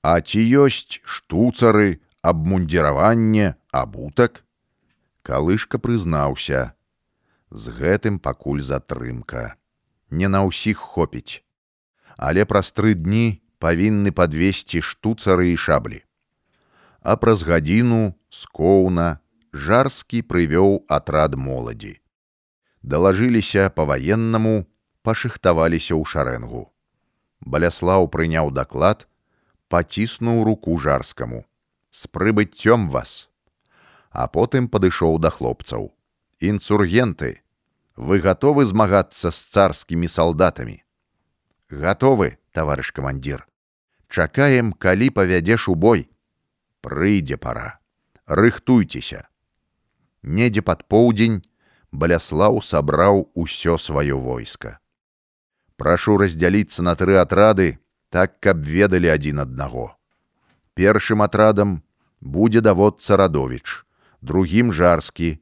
[0.00, 4.46] А ці ёсць штуцары, абмундзіраванне, абутак?
[5.26, 6.78] Калышка прызнаўся:
[7.50, 9.58] з гэтым пакуль затрымка.
[10.10, 11.42] Не на ўсіх хопіць.
[12.16, 16.00] Але праз тры дні павінны падвесці штуцары і шаблі.
[17.02, 19.18] А праз гадзіну скоўна
[19.50, 21.98] жарскі прывёў атрад моладзі
[22.86, 24.64] далажыліся па-ваеннаму,
[25.02, 26.70] пашыхтаваліся ў шарэнгу.
[27.42, 29.06] Баляслаў прыняў даклад,
[29.68, 31.44] паціснуў руку жарскаму.
[31.90, 33.28] З прыбыццём вас.
[34.10, 35.92] А потым падышоў да хлопцаў.
[36.38, 37.42] Інсургенты,
[37.96, 40.82] вы гатовы змагацца з царскімі салдатамі.
[41.70, 43.46] Гатовы, таварыш камандзір.
[44.08, 46.06] Чакаем, калі павядзеш у бой.
[46.80, 47.80] Прыйдзе пара.
[48.26, 49.26] Рыхтуйцеся.
[50.22, 51.42] Недзе пад поўдзень
[51.96, 54.78] баляслаў сабраў усё сваё войска.
[55.80, 57.78] Прашу раздзяліцца на тры атрады,
[58.10, 59.96] так каб ведалі адзін аднаго.
[60.76, 61.80] Першым атрадам
[62.20, 63.84] будзе даводца радовіч,
[64.20, 65.40] другім жарскі,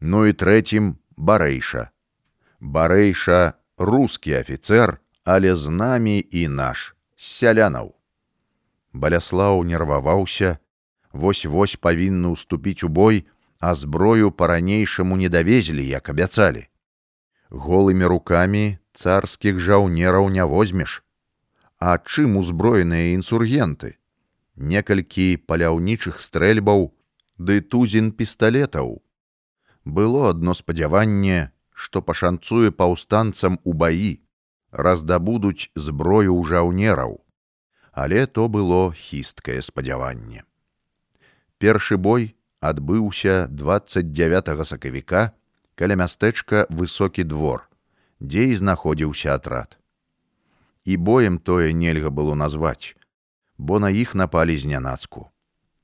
[0.00, 1.90] ну і трэцім барэйша.
[2.60, 7.94] Барэйша рускі афіцэр, але з намі і наш з сялянаў.
[8.92, 10.58] Баляслаў нерваваўся,
[11.12, 13.26] вось-вось павінны ўступіць у бой,
[13.60, 16.68] а зброю па-ранейшаму не давезлі, як абяцалі.
[17.50, 21.02] Голымі рукамі царскіх жаўнераў не возьмеш.
[21.78, 23.98] А чым узброеныя інсургенты?
[24.56, 26.94] Некалькі паляўнічых стрэльбаў
[27.38, 29.02] ды тузін пісталетаў.
[29.84, 34.22] Было адно спадзяванне, што пашанцуе паўстанцам у баі,
[34.70, 37.20] раздабудуць зброю ў жаўнераў.
[37.92, 40.42] Але то было хісткае спадзяванне.
[41.58, 45.36] Першы бой адбыўся 29 сакавіка
[45.76, 47.68] каля мястэчка высокі двор,
[48.24, 49.76] дзе і знаходзіўся атрад.
[50.88, 52.96] І боем тое нельга было назваць,
[53.58, 55.28] бо на іх напалі знянацку.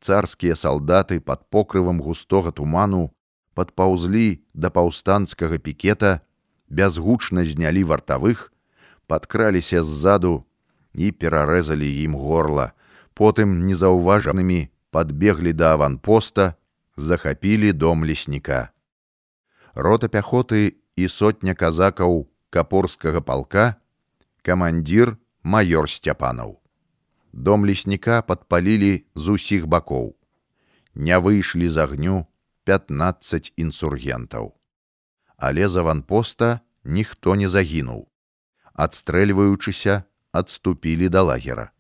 [0.00, 3.12] Царскія салдаты пад покрывам густога туману
[3.52, 6.24] падпаўзлі да паўстанцкага пікета,
[6.72, 8.48] бязгучна знялі вартавых,
[9.04, 10.46] падкраліся ззаду
[10.94, 12.72] і перарэзалі ім горла,
[13.12, 16.56] потым незаўважанымі падбеглі да аванпоста,
[17.00, 18.70] захапілі дом лесніка.
[19.74, 23.76] Рота пяхоты і сотня казакаў капорскага палка,
[24.42, 26.58] камандзір маёр сцяпанаў.
[27.32, 30.16] Дом лесніка падпалілі з усіх бакоў.
[30.94, 32.26] Не выйшлі з агню
[32.64, 34.54] 15 інсургентаў.
[35.36, 38.08] Але з аванпоста ніхто не загінуў.
[38.74, 41.70] Адстрэльваючыся, адступілі да лагера.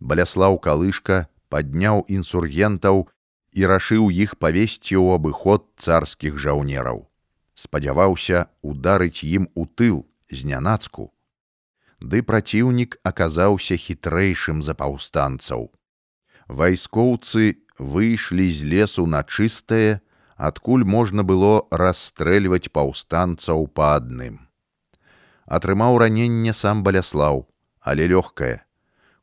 [0.00, 3.08] Баляслаў калышка падняў інсургентаў
[3.52, 7.04] і рашыў іх павесці ў абыход царскіх жаўнераў.
[7.54, 11.12] Спадзяваўся ударыць ім у тыл знянацку.
[12.00, 15.68] Ды праціўнік аказаўся хітрэйшым за паўстанцаў.
[16.48, 20.00] Вайскоўцы выйшлі з лесу на чыстае,
[20.36, 24.48] адкуль можна было расстрэльваць паўстанцаў па адным.
[25.46, 27.46] Атрымаў раненне сам баляслаў,
[27.80, 28.64] але лёгкае.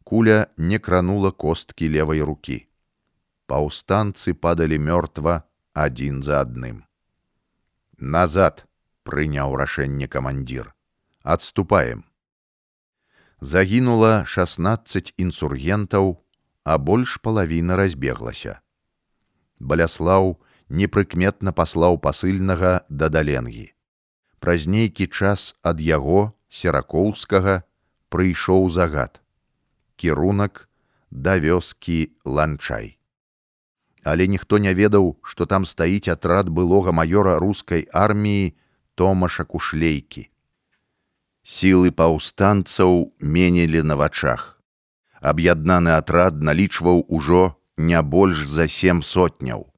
[0.05, 2.68] Куля не кранула косткі левай рукі
[3.49, 5.41] паўстанцы падалі мёртва
[5.73, 6.83] адзін за адным.
[7.97, 8.65] Назад
[9.03, 10.73] прыняў рашэнне камандзір.
[11.23, 12.05] Адступаем.
[13.41, 16.19] Загінула 16 інсургентаў,
[16.63, 18.59] а больш палавіна разбеглася.
[19.59, 20.37] Баляслаў
[20.69, 23.73] непрыкметна паслаў пасыльнага да даленгі.
[24.39, 27.63] Праз нейкі час ад яго серакоўскага
[28.13, 29.19] прыйшоў загад.
[29.95, 30.69] Кірунак
[31.11, 32.98] да вёскі ланчай
[34.03, 38.55] але ніхто не ведаў, што там стаіць атрад былога маёра рускай арміі
[38.95, 40.29] Томаша кушлейкі.
[41.43, 44.59] Сілы паўстанцаў менілі на вачах.
[45.21, 49.71] Аб'яднаны атрад налічваў ужо не больш за сем сотняў.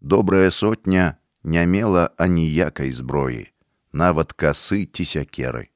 [0.00, 3.50] Добрая сотня не мела аніякай зброі,
[3.92, 5.70] нават касы ці сякеры.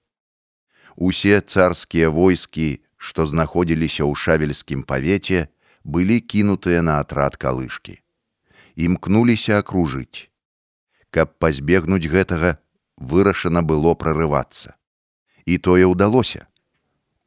[0.96, 5.50] Усе царскія войскі, што знаходзіліся ў шавельскім павеце,
[5.86, 8.02] былі кінутыя на атрад калышкі.
[8.74, 10.26] Імкнуліся акружыць.
[11.14, 12.58] Каб пазбегнуць гэтага,
[12.98, 14.74] вырашана было прарывацца.
[15.46, 16.50] І тое ўдалося.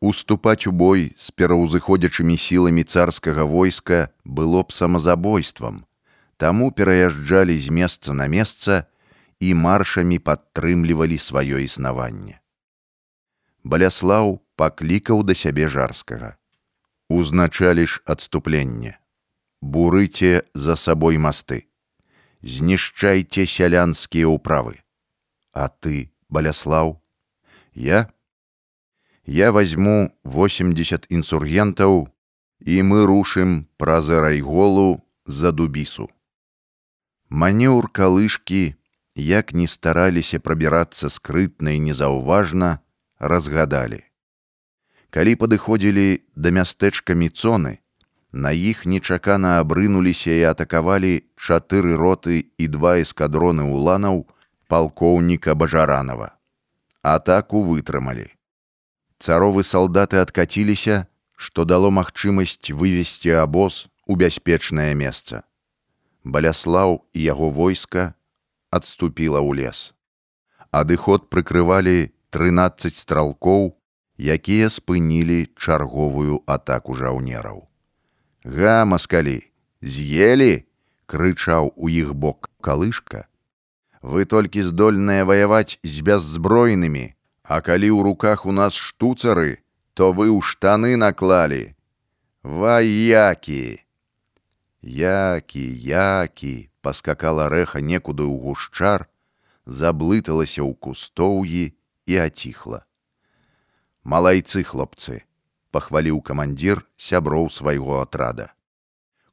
[0.03, 5.87] Уступаць у бой з пераўзыходзячымі сіламі царскага войска было б самазабойствам,
[6.37, 8.87] таму пераязджалі з месца на месца
[9.39, 12.39] і маршамі падтрымлівалі сваё існаванне.
[13.63, 16.38] Баляслаў паклікаў да сябе жарскага.
[17.09, 18.99] Узначалі ж адступленне.
[19.61, 21.65] Бурыце за сабой масты.
[22.45, 24.85] Знішчайце сялянскія ўправы.
[25.51, 27.01] А ты, баляслаў,
[27.73, 28.13] я?
[29.25, 32.13] Я возьму 80 інсургентаў,
[32.61, 36.09] і мы рушым праз райголу за дубісу.
[37.29, 38.75] Манеўр калышкі,
[39.15, 42.79] як не стараліся прабірацца скрытна і незаўважна,
[43.19, 44.08] разгадалі.
[45.09, 47.81] Калі падыходзілі да мястэчка міцоны,
[48.31, 54.27] на іх нечакана абрынуліся і атакавалі чатыры роты і два эскадроны уланаў
[54.69, 56.37] палкоўніка бажаранова.
[57.01, 58.29] Атаку вытрымалі.
[59.17, 65.41] Царовы салдаты адкаціліся, што дало магчымасць вывесці абоз у бяспечнае месца.
[66.23, 68.13] Баляслаў і яго войска
[68.69, 69.79] адступіла ў лес.
[70.69, 73.78] Адыход прыкрывалі 13 стралкоў,
[74.19, 77.63] якія спынілі чарговую атаку жаўнераў.
[78.43, 79.47] Га маскалі,
[79.81, 80.67] з'елі,
[81.07, 83.31] крычаў у іх бок калышка.
[84.03, 89.63] Вы толькі здольныя ваяваць з бяззбройнымі, а калі ў руках у нас штуцары,
[89.95, 91.75] то вы ў штаны наклалі.
[92.43, 93.83] Ваякі!
[94.81, 99.07] Які, які, паскакала рэха некуды ў гушчар,
[99.67, 101.75] заблыталася ў кустоўі
[102.07, 102.87] і аціхла.
[104.09, 105.21] Малайцы хлопцы,
[105.69, 108.47] пахваліў камандзір сяброў свайго атрада.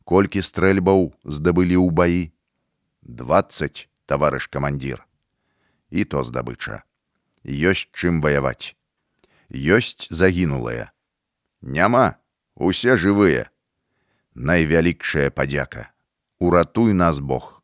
[0.05, 2.21] Колькі стрэльбаў здабылі ў баі?
[3.09, 5.01] 20, таварыш камандзір.
[5.89, 6.83] І то здабыча.
[7.41, 8.77] Ёсць чым ваяваць.
[9.49, 10.93] Ёсць загінулая.
[11.65, 12.21] Няма,
[12.53, 13.49] усе жывыя.
[14.35, 15.89] Найвялікшая падзяка.
[16.37, 17.63] Уратуй нас Бог.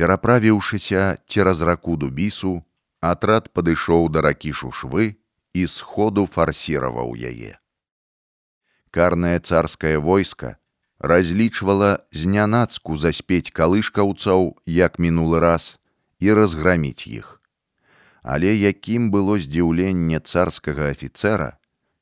[0.00, 2.64] Пераправіўшыся цераз раку дубісу,
[3.04, 5.18] атрад падышоў да ракі шушвы
[5.54, 7.58] і сходу фарсіраваў яе.
[8.90, 10.56] Карнае царскае войска
[10.98, 15.78] разлічвала знянацку заспець калышкаўцаў, як мінулы раз
[16.18, 17.40] і разграміць іх.
[18.22, 21.56] Але якім было здзіўленне царскага афіцэра,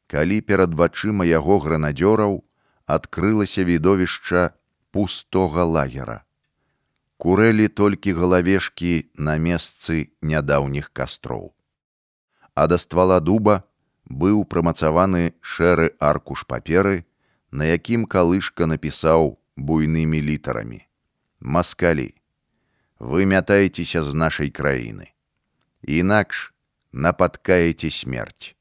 [0.06, 2.40] калі перад вачыма яго гранадзёраў
[2.86, 4.54] адкрылася відовішча
[4.90, 6.22] пустога лагера.
[7.18, 11.55] Курэлі толькі галавешкі на месцы нядаўніх кастроў
[12.56, 13.62] а да ствала дуба
[14.08, 17.04] быў прымацаваны шэры аркуш паперы,
[17.52, 20.80] на якім калышка напісаў буйнымі літарамі:
[21.40, 22.16] Маскалі,
[22.98, 25.12] вы мятаецеся з нашай краіны.
[25.84, 26.56] Інакш
[26.92, 28.56] нападкаеце смерць.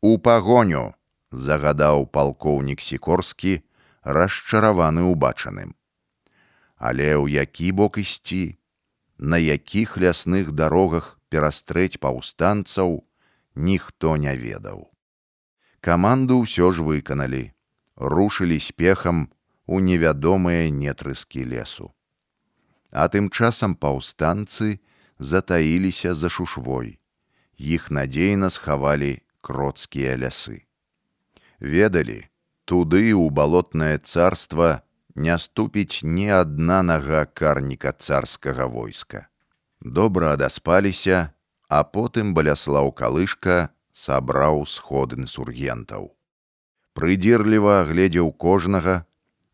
[0.00, 0.94] У пагоню
[1.34, 3.66] загадаў палкоўнік сікорскі,
[4.06, 5.74] расчараваны ўбачаным.
[6.78, 8.54] Але ў які бок ісці,
[9.18, 13.04] на якіх лясных дарогах перастрэць паўстанцаў
[13.68, 14.88] ніхто не ведаў.
[15.84, 17.52] Каманду ўсё ж выканалі,
[18.00, 19.28] рушылі спехам
[19.68, 21.92] у невядомыя нетрыскі лесу.
[22.88, 24.80] А тым часам паўстанцы
[25.20, 26.96] затаіліся за шушвой.
[27.60, 30.64] Іх надзейна схавалі кроцкія лясы.
[31.60, 32.24] Ведалі,
[32.64, 39.28] туды ў балотнае царства не ступіць ні адна нага карніка царскага войска
[39.80, 41.32] добра адаспаліся,
[41.68, 46.12] а потым баляслаў калышка сабраў сход інсургентаў.
[46.94, 49.04] Прыдзірліва гледзеў кожнага,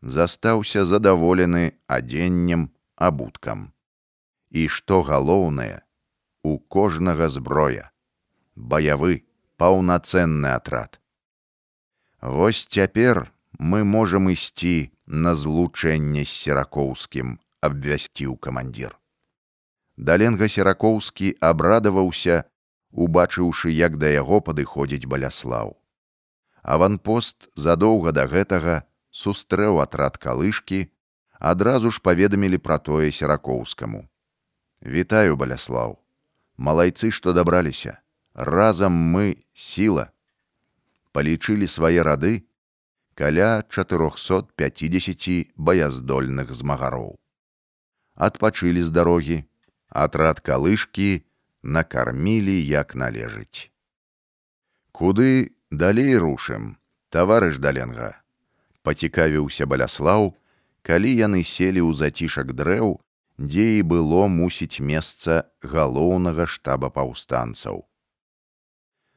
[0.01, 3.71] застаўся задаволены адзеннем абуткам.
[4.51, 5.81] І што галоўнае,
[6.43, 7.91] у кожнага зброя,
[8.55, 9.23] баявы
[9.57, 10.99] паўнацэнны атрад.
[12.21, 18.95] Вось цяпер мы можам ісці на злучэнне з серакоўскім, абвясціў камандзір.
[19.97, 22.45] Даленга серакоўскі абрадаваўся,
[22.91, 25.77] убачыўшы, як да яго падыходзіць баляслаў.
[26.63, 30.89] Аванпост задоўга да гэтага сустрэў атрад калышкі,
[31.37, 34.07] адразу ж паведамілі пра тое серакоўскаму.
[34.81, 35.99] Вітаю баляслаў,
[36.57, 37.99] малайцы, што дабраліся,
[38.33, 40.13] разам мы сіла.
[41.13, 42.43] палічылі свае рады
[43.13, 47.13] каля 450 баяздольных змагароў.
[48.17, 49.37] Адпачылі з дарогі,
[49.93, 51.21] атрад калышкі
[51.61, 53.69] накармілі як належыць.
[54.91, 56.77] Куды далей рушым,
[57.13, 58.17] таварыш даленга,
[58.81, 60.33] пацікавіўся баляслаў,
[60.81, 62.99] калі яны селі ў зацішак дрэў,
[63.37, 67.85] дзе і было мусіць месца галоўнага штаба паўстанцаў.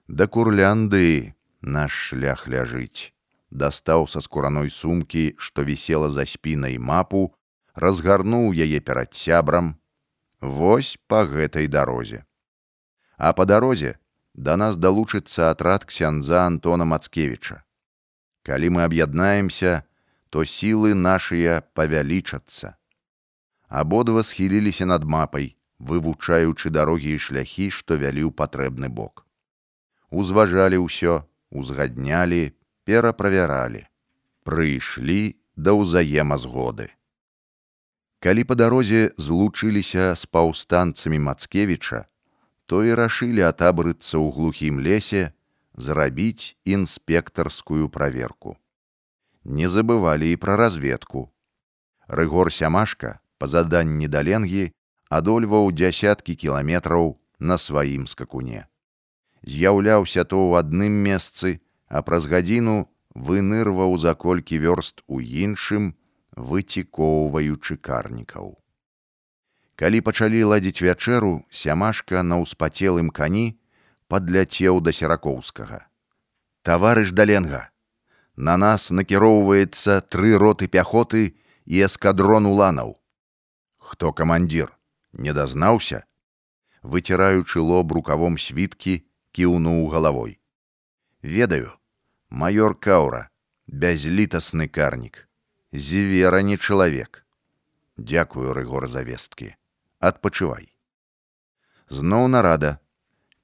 [0.08, 3.16] Да курлянды наш шлях ляжыць,
[3.50, 7.34] дастаў са скураной сумкі, што вісела за спінай мапу,
[7.74, 9.74] разгарнуў яе перад сябрам,
[10.40, 12.24] Вось па гэтай дарозе.
[13.16, 13.96] А па дарозе
[14.34, 17.64] да нас далучыцца атрад ксяндза Антона Мацкевіча.
[18.44, 19.84] Калі мы аб'яднаемся,
[20.30, 22.76] то сілы нашыя павялічацца.
[23.68, 29.24] Абодва схіліліся над мапай, вывучаючы дарогі і шляхі, што вялі ў патрэбны бок.
[30.12, 32.52] Узважалі ўсё, узгаднялі,
[32.84, 33.88] пераправяралі,
[34.44, 36.95] прыйшлі да ўзаемазгоды.
[38.26, 41.98] Калі па дарозе злучыліся з паўстанцамі Мацкевіча,
[42.66, 45.30] то і рашылі атабрыцца ў глухім лесе,
[45.78, 48.56] зрабіць інспектарскую праверку.
[49.44, 51.30] Не забывалі і пра разведку.
[52.10, 54.74] Рыгор сямашка па заданні даленгі
[55.06, 58.66] адольваў дзясяткі кіламетраў на сваім скакуне.
[59.46, 65.94] З'яўляўся то ў адным месцы, а праз гадзіну вынырваў за колькі вёрст у іншым,
[66.36, 68.54] выцікоўваючы карнікаў.
[69.76, 73.58] Калі пачалі ладзіць вячэру, сямашка на ўспацелым кані
[74.08, 75.88] падляцеў да серакоўскага.
[76.62, 77.70] Таварыш даленга,
[78.36, 83.00] На нас накіроўваецца тры роты пяхоты і эскадрон уланаў.
[83.80, 84.76] Хто камандзір
[85.12, 86.04] не дазнаўся,
[86.82, 90.36] выціраючы лоб рукавом світкі, кіўнуў галавой
[91.26, 91.72] ведаю
[92.30, 93.28] майор каура
[93.66, 95.25] бязлітасны карнік
[95.76, 97.24] зівера не чалавек.
[97.96, 99.54] Дзякую рыгор завесткі.
[100.00, 100.72] Адпачывай.
[101.88, 102.78] Зноў нарада.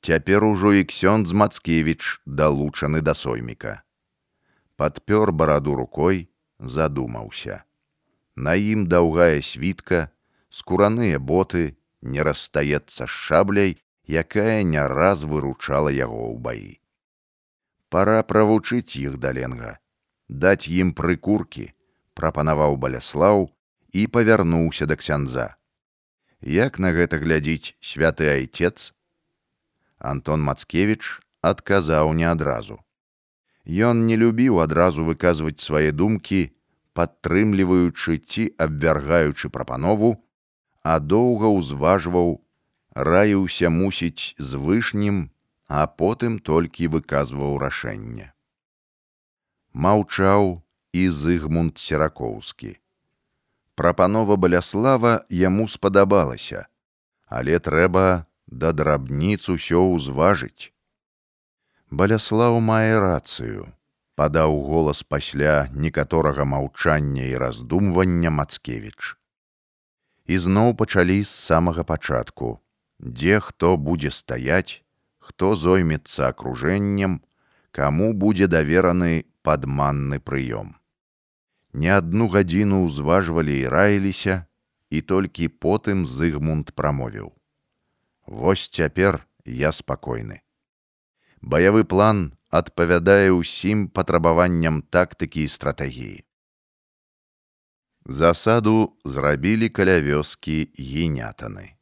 [0.00, 3.82] Цяпер ужо і ксёнд з мацкевіч далучаны да сойміка.
[4.76, 6.28] Падпёр бараду рукой
[6.58, 7.62] задумаўся.
[8.34, 10.10] На ім даўгая світка
[10.50, 13.78] скураныя боты не расстаецца з шабляй
[14.08, 16.72] якая не раз выручала яго ў баі.
[17.88, 19.78] Пора правучыць іх даленга
[20.32, 21.70] даць ім прыкуркі
[22.14, 23.50] прапанаваў баляслаў
[23.92, 25.56] і павярнуўся да ксяндза.
[26.42, 28.92] Як на гэта глядзіць святы айцец?
[29.98, 32.80] Антон мацкевич адказаў не адразу.
[33.64, 36.50] Ён не любіў адразу выказваць свае думкі
[36.98, 40.18] падтрымліваючы ці абвяргаючы прапанову
[40.82, 42.42] а доўга ўзважваў
[42.94, 45.30] раіўся мусіць звышнім
[45.68, 48.34] а потым толькі выказваў рашэнне.
[49.72, 50.60] Маўчаў
[50.92, 52.76] і зыгмунд серакоўскі.
[53.74, 56.66] Прапанова баляслава яму спадабалася,
[57.26, 60.72] але трэба да драбніц усё ўзважыць.
[61.88, 63.72] Баляслаў мае рацыю,
[64.14, 69.16] падаў голас пасля некаторага маўчання і раздумвання Мацкевіч.
[70.28, 72.60] Ізноў пачалі з самага пачатку,
[73.00, 74.84] дзе хто будзе стаяць,
[75.18, 77.20] хто зоймецца акружэннем,
[77.72, 80.76] каму будзе давераны падманны прыём.
[81.72, 84.44] Не адну гадзіну ўзважвалі і раіліся,
[84.90, 87.32] і толькі потым зыгмунд прамовіў:
[88.26, 90.40] Вось цяпер я спакойны.
[91.40, 96.24] Баявы план адпавядае ўсім патрабаванням тактыкі і стратэгіі.
[98.04, 101.72] Засаду зрабілі каля вёскі генятаны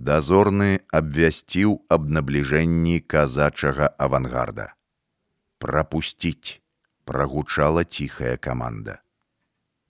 [0.00, 4.72] дазорны абвясціў аб набліжэнні казачага авангарда.
[5.58, 6.60] Прапусціць
[7.04, 9.00] прагучала ціхая каманда.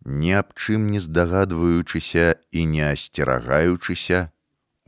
[0.05, 4.33] Ні аб чым не здагадваючыся і не асцерагаючыся,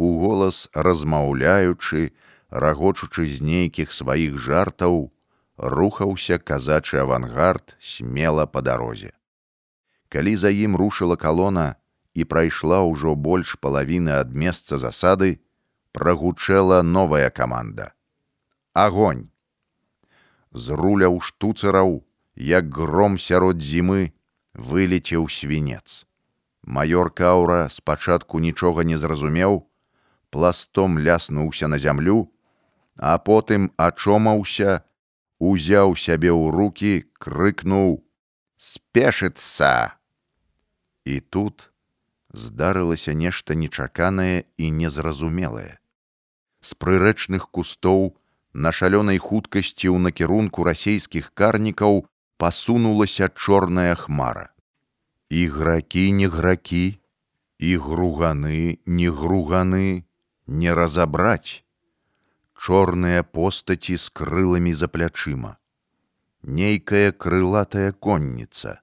[0.01, 2.17] у голас размаўляючы,
[2.49, 5.13] рагочучы з нейкіх сваіх жартаў,
[5.57, 9.13] рухаўся казачы авангард смела па дарозе.
[10.09, 11.77] Калі за ім рушыла калона,
[12.15, 15.41] і прайшла ўжо больш палавіны ад месца засады,
[15.93, 17.93] прагучэла новая каманда.
[18.73, 19.29] Агонь!
[20.53, 22.05] З руля ў штуцараў,
[22.37, 24.13] як гром сярод зімы,
[24.55, 26.05] вылецеў свінец.
[26.63, 29.67] Маёр каўра спачатку нічога не зразумеў,
[30.31, 32.31] пластом ляснуўся на зямлю,
[32.97, 34.85] а потым ачомаўся,
[35.39, 38.05] узяў сябе ў руки, крыкнуў:
[38.57, 39.99] спешыцца!
[41.05, 41.73] І тут,
[42.33, 45.83] здарылася нешта нечаканае і незразумелае.
[46.63, 48.15] З прырэчных кустоў
[48.55, 52.07] на шалёнай хуткасці ў накірунку расійскіх карнікаў
[52.43, 54.49] пасунулася чорная хмара.
[55.31, 56.99] І гракі не гракі,
[57.59, 60.03] і груганы не груганы
[60.47, 61.63] не разабраць.
[62.59, 65.53] Чорныя постаці з крыламі за плячыма.
[66.43, 68.83] Нейкая крылатая конніца.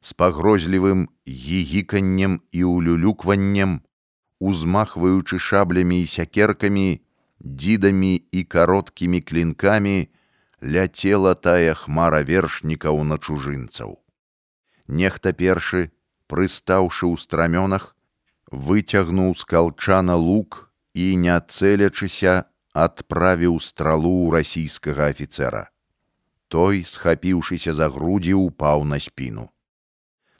[0.00, 3.82] З пагрозлівым гігіканнем і улюлюкваннем,
[4.40, 6.88] узмахваючы шаблямі і сякеркамі,
[7.36, 10.08] дзідамі і кароткімі клінкамі,
[10.62, 13.98] ляцела тая хмара вершнікаў на чужынцаў.
[14.86, 15.90] Нехта першы,
[16.30, 17.96] прыстаўшы ў страмёнах,
[18.46, 25.68] выцягнуў з калчана лук і, не цэлячыся, адправіў стралу ў расійскага афіцэра.
[26.48, 29.48] Той, схапіўшыся за грудзі, упаў на спіну.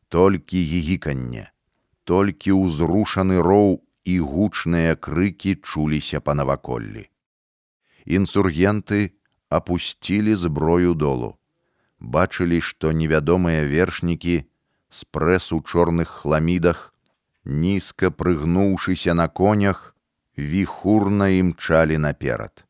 [0.08, 1.48] Толькі гігіканне,
[2.04, 7.08] толькі ўзрушаны роў і гучныя крыкі чуліся па наваколлі.
[8.04, 9.16] Інсургенты
[9.52, 11.36] апусцілі зброю долу.
[12.00, 14.42] Бачылі, што невядомыя вершнікі
[14.90, 16.92] з прэс у чорных хламідах,
[17.44, 19.94] нізка прыгнуўшыся на конях,
[20.38, 22.64] віхурна імчалі наперад.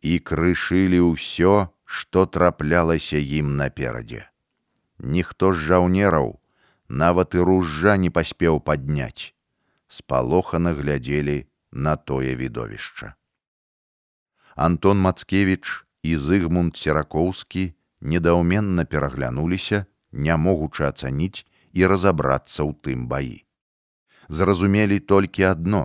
[0.00, 4.28] І крышылі ўсё, што траплялася ім наперадзе.
[4.98, 6.38] Ніхто з жаўнераў
[6.88, 9.34] нават і ружжа не паспеў падняць,
[9.88, 13.14] спалохана глядзелі на тое відовішча.
[14.56, 17.64] Антон Мацкевіч і Зыгмунд Серакоўскі
[18.00, 21.42] недаўменна пераглянуліся, не могучы ацаніць
[21.72, 23.42] і разабрацца ў тым баі.
[24.28, 25.82] Зразумелі толькі адно: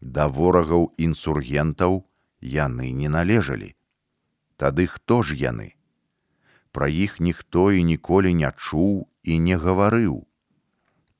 [0.00, 2.00] да ворагаў інсургентаў
[2.40, 3.74] яны не належалі.
[4.56, 5.74] Тады хто ж яны?
[6.72, 10.26] Пра іх ніхто і ніколі не чуў і не гаварыў.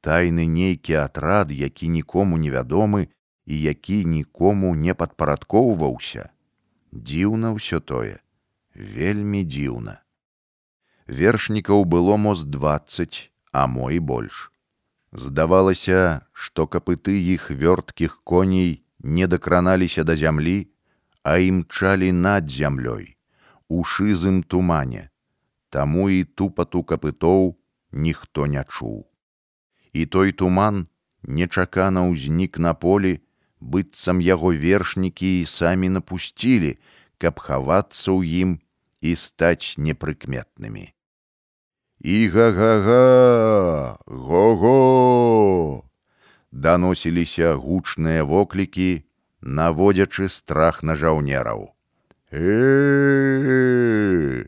[0.01, 3.09] Тайны нейкі атрад, які нікому невядомы
[3.47, 6.31] і які нікому не падпарадкоўваўся,
[6.91, 8.19] Дзіўна ўсё тое,
[8.75, 10.03] вельмі дзіўна.
[11.07, 14.51] Вершнікаў было мост 20, а мо і больш.
[15.13, 20.67] Здавалася, што капыты іх вёрткіх коней не дакраналіся да зямлі,
[21.23, 23.15] а імчалі над зямлёй,
[23.69, 25.11] у шызым тумане,
[25.71, 27.55] таму і тупату капытоў
[27.93, 29.07] ніхто не чуў.
[29.95, 30.87] І той туман
[31.23, 33.23] нечакана ўзнік на полі,
[33.61, 36.77] быццам яго вершнікі і самі напусцілі,
[37.21, 38.59] каб хавацца ў ім
[39.01, 40.93] і стаць непрыкметнымі.
[42.01, 45.85] І га-га-га, го-го!
[46.51, 49.05] Даносіліся гучныя воклікі,
[49.41, 51.75] наводзячы страх на жаўнераў.
[52.33, 54.47] Э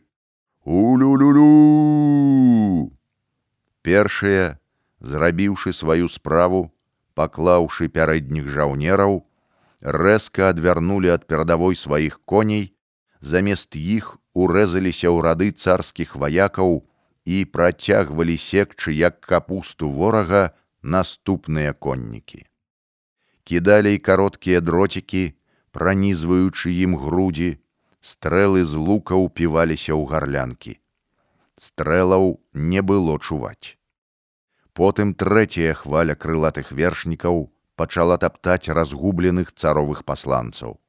[0.65, 2.89] Улю-лю-лю!
[3.83, 4.57] Першыя,
[5.03, 6.72] зрабіўшы сваю справу,
[7.15, 9.21] паклаўшы пярэдніх жаўнераў,
[9.83, 12.73] рэзка адвярнулі ад перадавой сваіх коней,
[13.21, 16.81] замест іх урэзаліся ў рады царскіх ваякаў
[17.25, 20.51] і працягвалі секчы як капусту ворага
[20.81, 22.43] наступныя коннікі.
[23.43, 25.35] Кідалі кароткія дроцікі,
[25.71, 27.59] пранізваючы ім грудзі,
[27.99, 30.79] стрэлы з лука ўпіваліся ў гарлянкі.
[31.59, 33.79] Стрэлаў не было чуваць.
[34.73, 40.79] Потым трэцяя хваля крылатых вершнікаў пачала таптаць разгубленых царовых пасланцаў.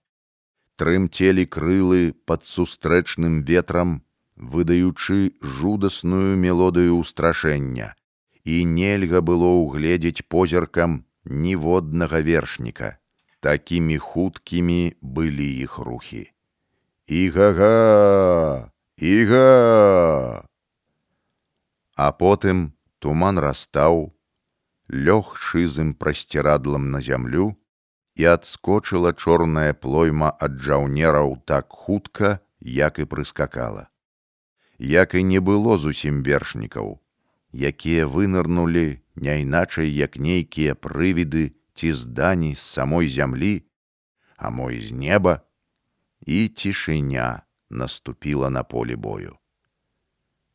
[0.76, 4.02] Трымцелі крылы пад сустрэчным ветрам,
[4.36, 7.94] выдаючы жудасную мелодыю ўстрашэння,
[8.44, 12.98] і нельга было ўгледзець позіркам ніводнага вершніка.
[13.40, 16.32] Такімі хуткімі былі іх рухі.
[17.06, 20.48] Ігага, Іга!
[21.94, 22.73] А потым
[23.04, 24.14] Туман растаў,
[24.88, 27.48] лёг шызым прасцірадлам на зямлю
[28.16, 32.30] і адскочыла чорная плойма ад жаўнераў так хутка,
[32.64, 33.82] як і прыскакала.
[34.78, 36.96] Як і не было зусім вершнікаў,
[37.52, 38.84] якія вынырнулі
[39.26, 43.68] няйначай як нейкія прывіды ці здані з самой зямлі,
[44.36, 45.44] а мой з неба,
[46.24, 49.36] і цішыня наступіла на поле бою.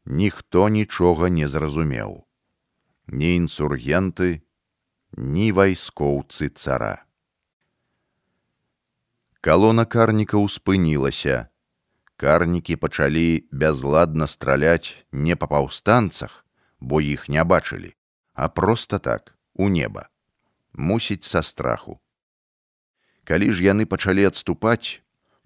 [0.06, 2.26] Ніхто нічога не зразумеў
[3.12, 4.42] ні інсургенты,
[5.18, 7.06] ні вайскоўцы цара.
[9.42, 11.48] Калона карнікаў спынілася.
[12.20, 16.46] Карнікі пачалі бязладна страляць не па паўстанцах,
[16.80, 17.96] бо іх не бачылі,
[18.34, 20.10] а проста так, у неба,
[20.74, 22.00] мусіць са страху.
[23.24, 25.02] Калі ж яны пачалі адступаць,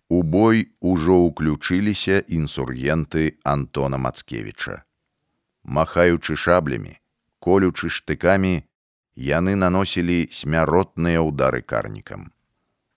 [0.09, 4.84] у бой ужо ўключыліся інсургенты Антона Мацкевіча.
[5.64, 6.97] Махаючы шаблямі,
[7.44, 8.64] колючы штыкамі,
[9.20, 12.32] яны наносілі смяротныя ўдары карнікам.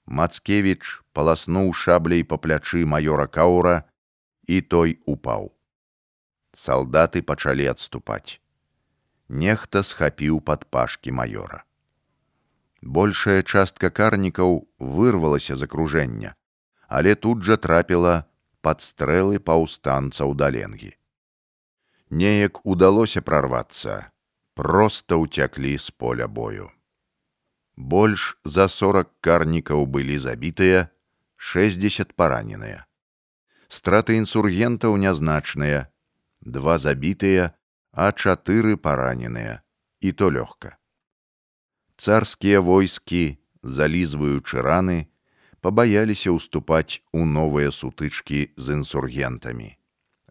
[0.06, 3.82] Мацкевіч паласнуў шабляй па плячы маёра каура,
[4.46, 5.50] і той упаў.
[6.54, 8.38] Салдаты пачалі адступаць.
[9.28, 11.66] Нехта схапіў пад пашкі маёра.
[12.82, 16.36] Большая частка карнікаў вырвалася з акружэння,
[16.86, 18.22] але тут жа трапіла
[18.62, 20.94] пад стрэлы паўстанцаў даленгі.
[22.10, 24.14] Неяк удалося прарвацца,
[24.56, 26.72] проста ўцяклі з поля бою.
[27.76, 30.88] Больш за сорок карнікаў былі забітыя,
[31.36, 32.88] 60 параненыя.
[33.68, 35.92] Страты інсургентаў нязначныя,
[36.40, 37.52] два забітыя,
[37.92, 39.60] а чатыры параненыя,
[40.00, 40.80] і то лёгка.
[42.00, 45.12] Царскія войскі, залізваючы раны,
[45.60, 49.76] пабаяліся ўступаць у новыя сутычкі з інсургентамі.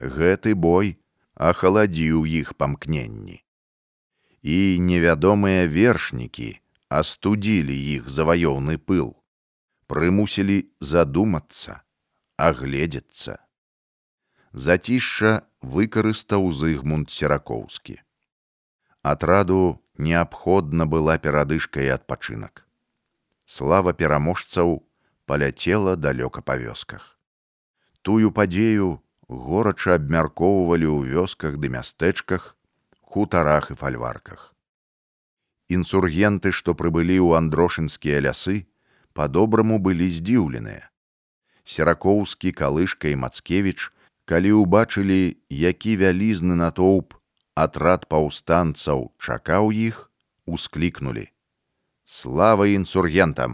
[0.02, 0.98] Гэты бой
[1.38, 3.45] ахаладзіў іх памкненні.
[4.46, 6.48] І невядомыя вершнікі
[6.94, 9.08] астудзілі іх заваёўны пыл,
[9.90, 11.82] прымусілі задумацца,
[12.38, 13.42] агледзецца.
[14.54, 15.32] Зацішша
[15.66, 17.98] выкарыстаў зыгмунд серакоўскі.
[19.02, 22.70] Атраду неабходна была перадышка і адпачынак.
[23.46, 24.86] Слава пераможцаў
[25.26, 27.18] паляцела далёка па вёсках.
[28.06, 32.54] Тую падзею горача абмяркоўвалі ў вёсках ды мястэчках,
[33.16, 34.52] хутарах і фальварках.
[35.72, 38.68] Інсургенты, што прыбылі ў андрошынскія лясы,
[39.16, 40.92] па-добраму былі здзіўленыя.
[41.64, 43.90] Серакоўскі калышка і Мацкевіч,
[44.30, 47.16] калі ўбачылі, які вялізны натоўп
[47.56, 50.00] атрад паўстанцаў чакаў іх
[50.46, 51.30] усклікнули
[52.04, 53.54] слава інсургентам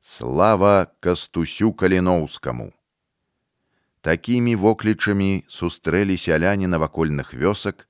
[0.00, 2.70] слава кастусю каліноўскаму
[4.08, 7.84] такімі воклічамі сустрэлі сяляне навакольных вёсак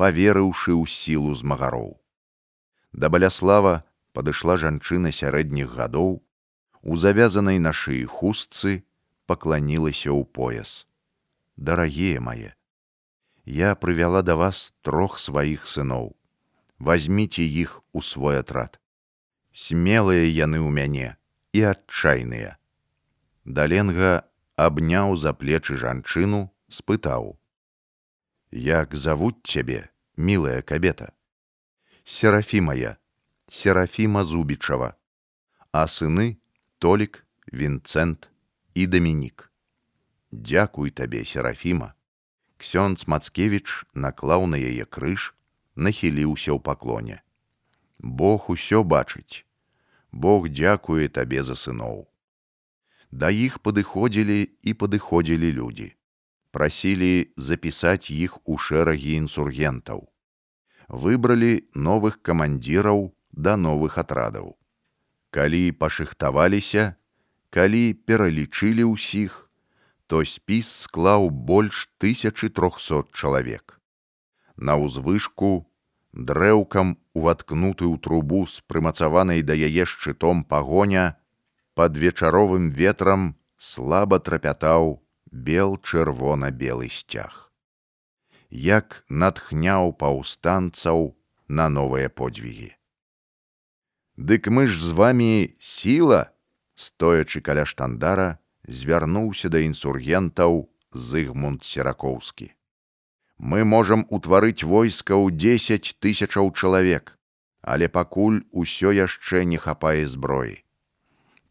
[0.00, 1.90] паверыўшы ў сілу змагароў
[2.92, 3.74] да баляслава
[4.16, 6.14] падышла жанчына сярэдніх гадоў
[6.82, 8.78] у завязанай на шыі хустцы
[9.30, 10.78] пакланілася ў пояс
[11.70, 12.58] дарагія мае
[13.48, 16.12] я прывяла да вас трох сваіх сыноў.
[16.78, 18.78] Вазьміце іх у свой атрад.
[19.56, 21.16] Смелыя яны ў мяне
[21.56, 22.60] і адчайныя.
[23.48, 24.28] Даленга
[24.60, 27.40] абняў за плечы жанчыну, спытаў:
[28.50, 31.12] «Як завуць цябе, мілая кабета.
[32.04, 32.96] Серафімая,
[33.48, 34.96] серафіма зубічава,
[35.72, 36.36] а сыны
[36.78, 38.28] толік, вінцэнт
[38.74, 39.52] і дамінік.
[40.32, 41.92] Дякуй табе, серафіма,
[42.56, 45.34] ксёндз мацкевіч наклаў на яе крыж
[45.76, 47.22] нахіліўся ў паклоне
[47.98, 49.44] бог усё бачыць.
[50.12, 52.08] Бог дзякуе табе за сыноў
[53.10, 55.92] да іх падыходзілі і падыходзілі людзі
[56.58, 57.10] прасілі
[57.48, 60.06] запісаць іх у шэрагі інсургентаў
[61.06, 61.52] выбралі
[61.88, 63.04] новых камандзіраў
[63.48, 64.54] да новых атрадаў
[65.38, 66.88] калі пашыхтаваліся
[67.54, 69.44] калі пералічылі ўсіх
[70.08, 73.76] то спіс склаў больш 1300 чалавек.
[74.56, 75.68] На ўзвышку
[76.12, 81.20] дрэўкам уваткнуты ў трубу з прымацаванай да яе шчытом пагоня
[81.76, 84.96] пад вечаровым ветрам слаба трапятаў
[85.30, 87.52] бел чырвона-белы сцяг.
[88.50, 91.14] Як натхняў паўстанцаў
[91.48, 92.74] на новыя подзвігі.
[94.16, 96.32] Дык мы ж з вами сіла,
[96.74, 102.52] стоячы каля штандара, звярнуўся да інсургентаў зыгмунд серакоўскі
[103.38, 107.14] мы можам утварыць войска ў дзесяць тысячаў чалавек
[107.62, 110.58] але пакуль усё яшчэ не хапае зброі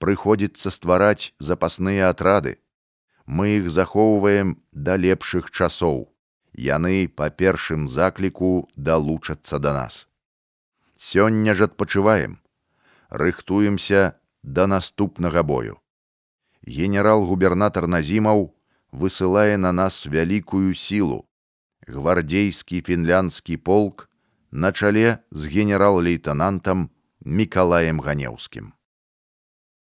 [0.04, 2.58] прыходзіцца ствараць запасныя атрады
[3.28, 6.08] мы іх захоўваем да лепшых часоў.
[6.58, 10.08] Яны па першым закліку далучацца да нас.
[10.98, 12.40] Сёння ж адпачываем.
[13.10, 15.78] Рыхтуемся да наступнага бою.
[16.66, 18.56] Генерал-губернатар назімаў
[18.92, 21.28] высылае на нас вялікую сілу.
[21.88, 24.10] Гвардейскі фінлянскі полк
[24.52, 26.90] на чале з генерал-лейтенантам
[27.22, 28.77] мікалаем ганеўскім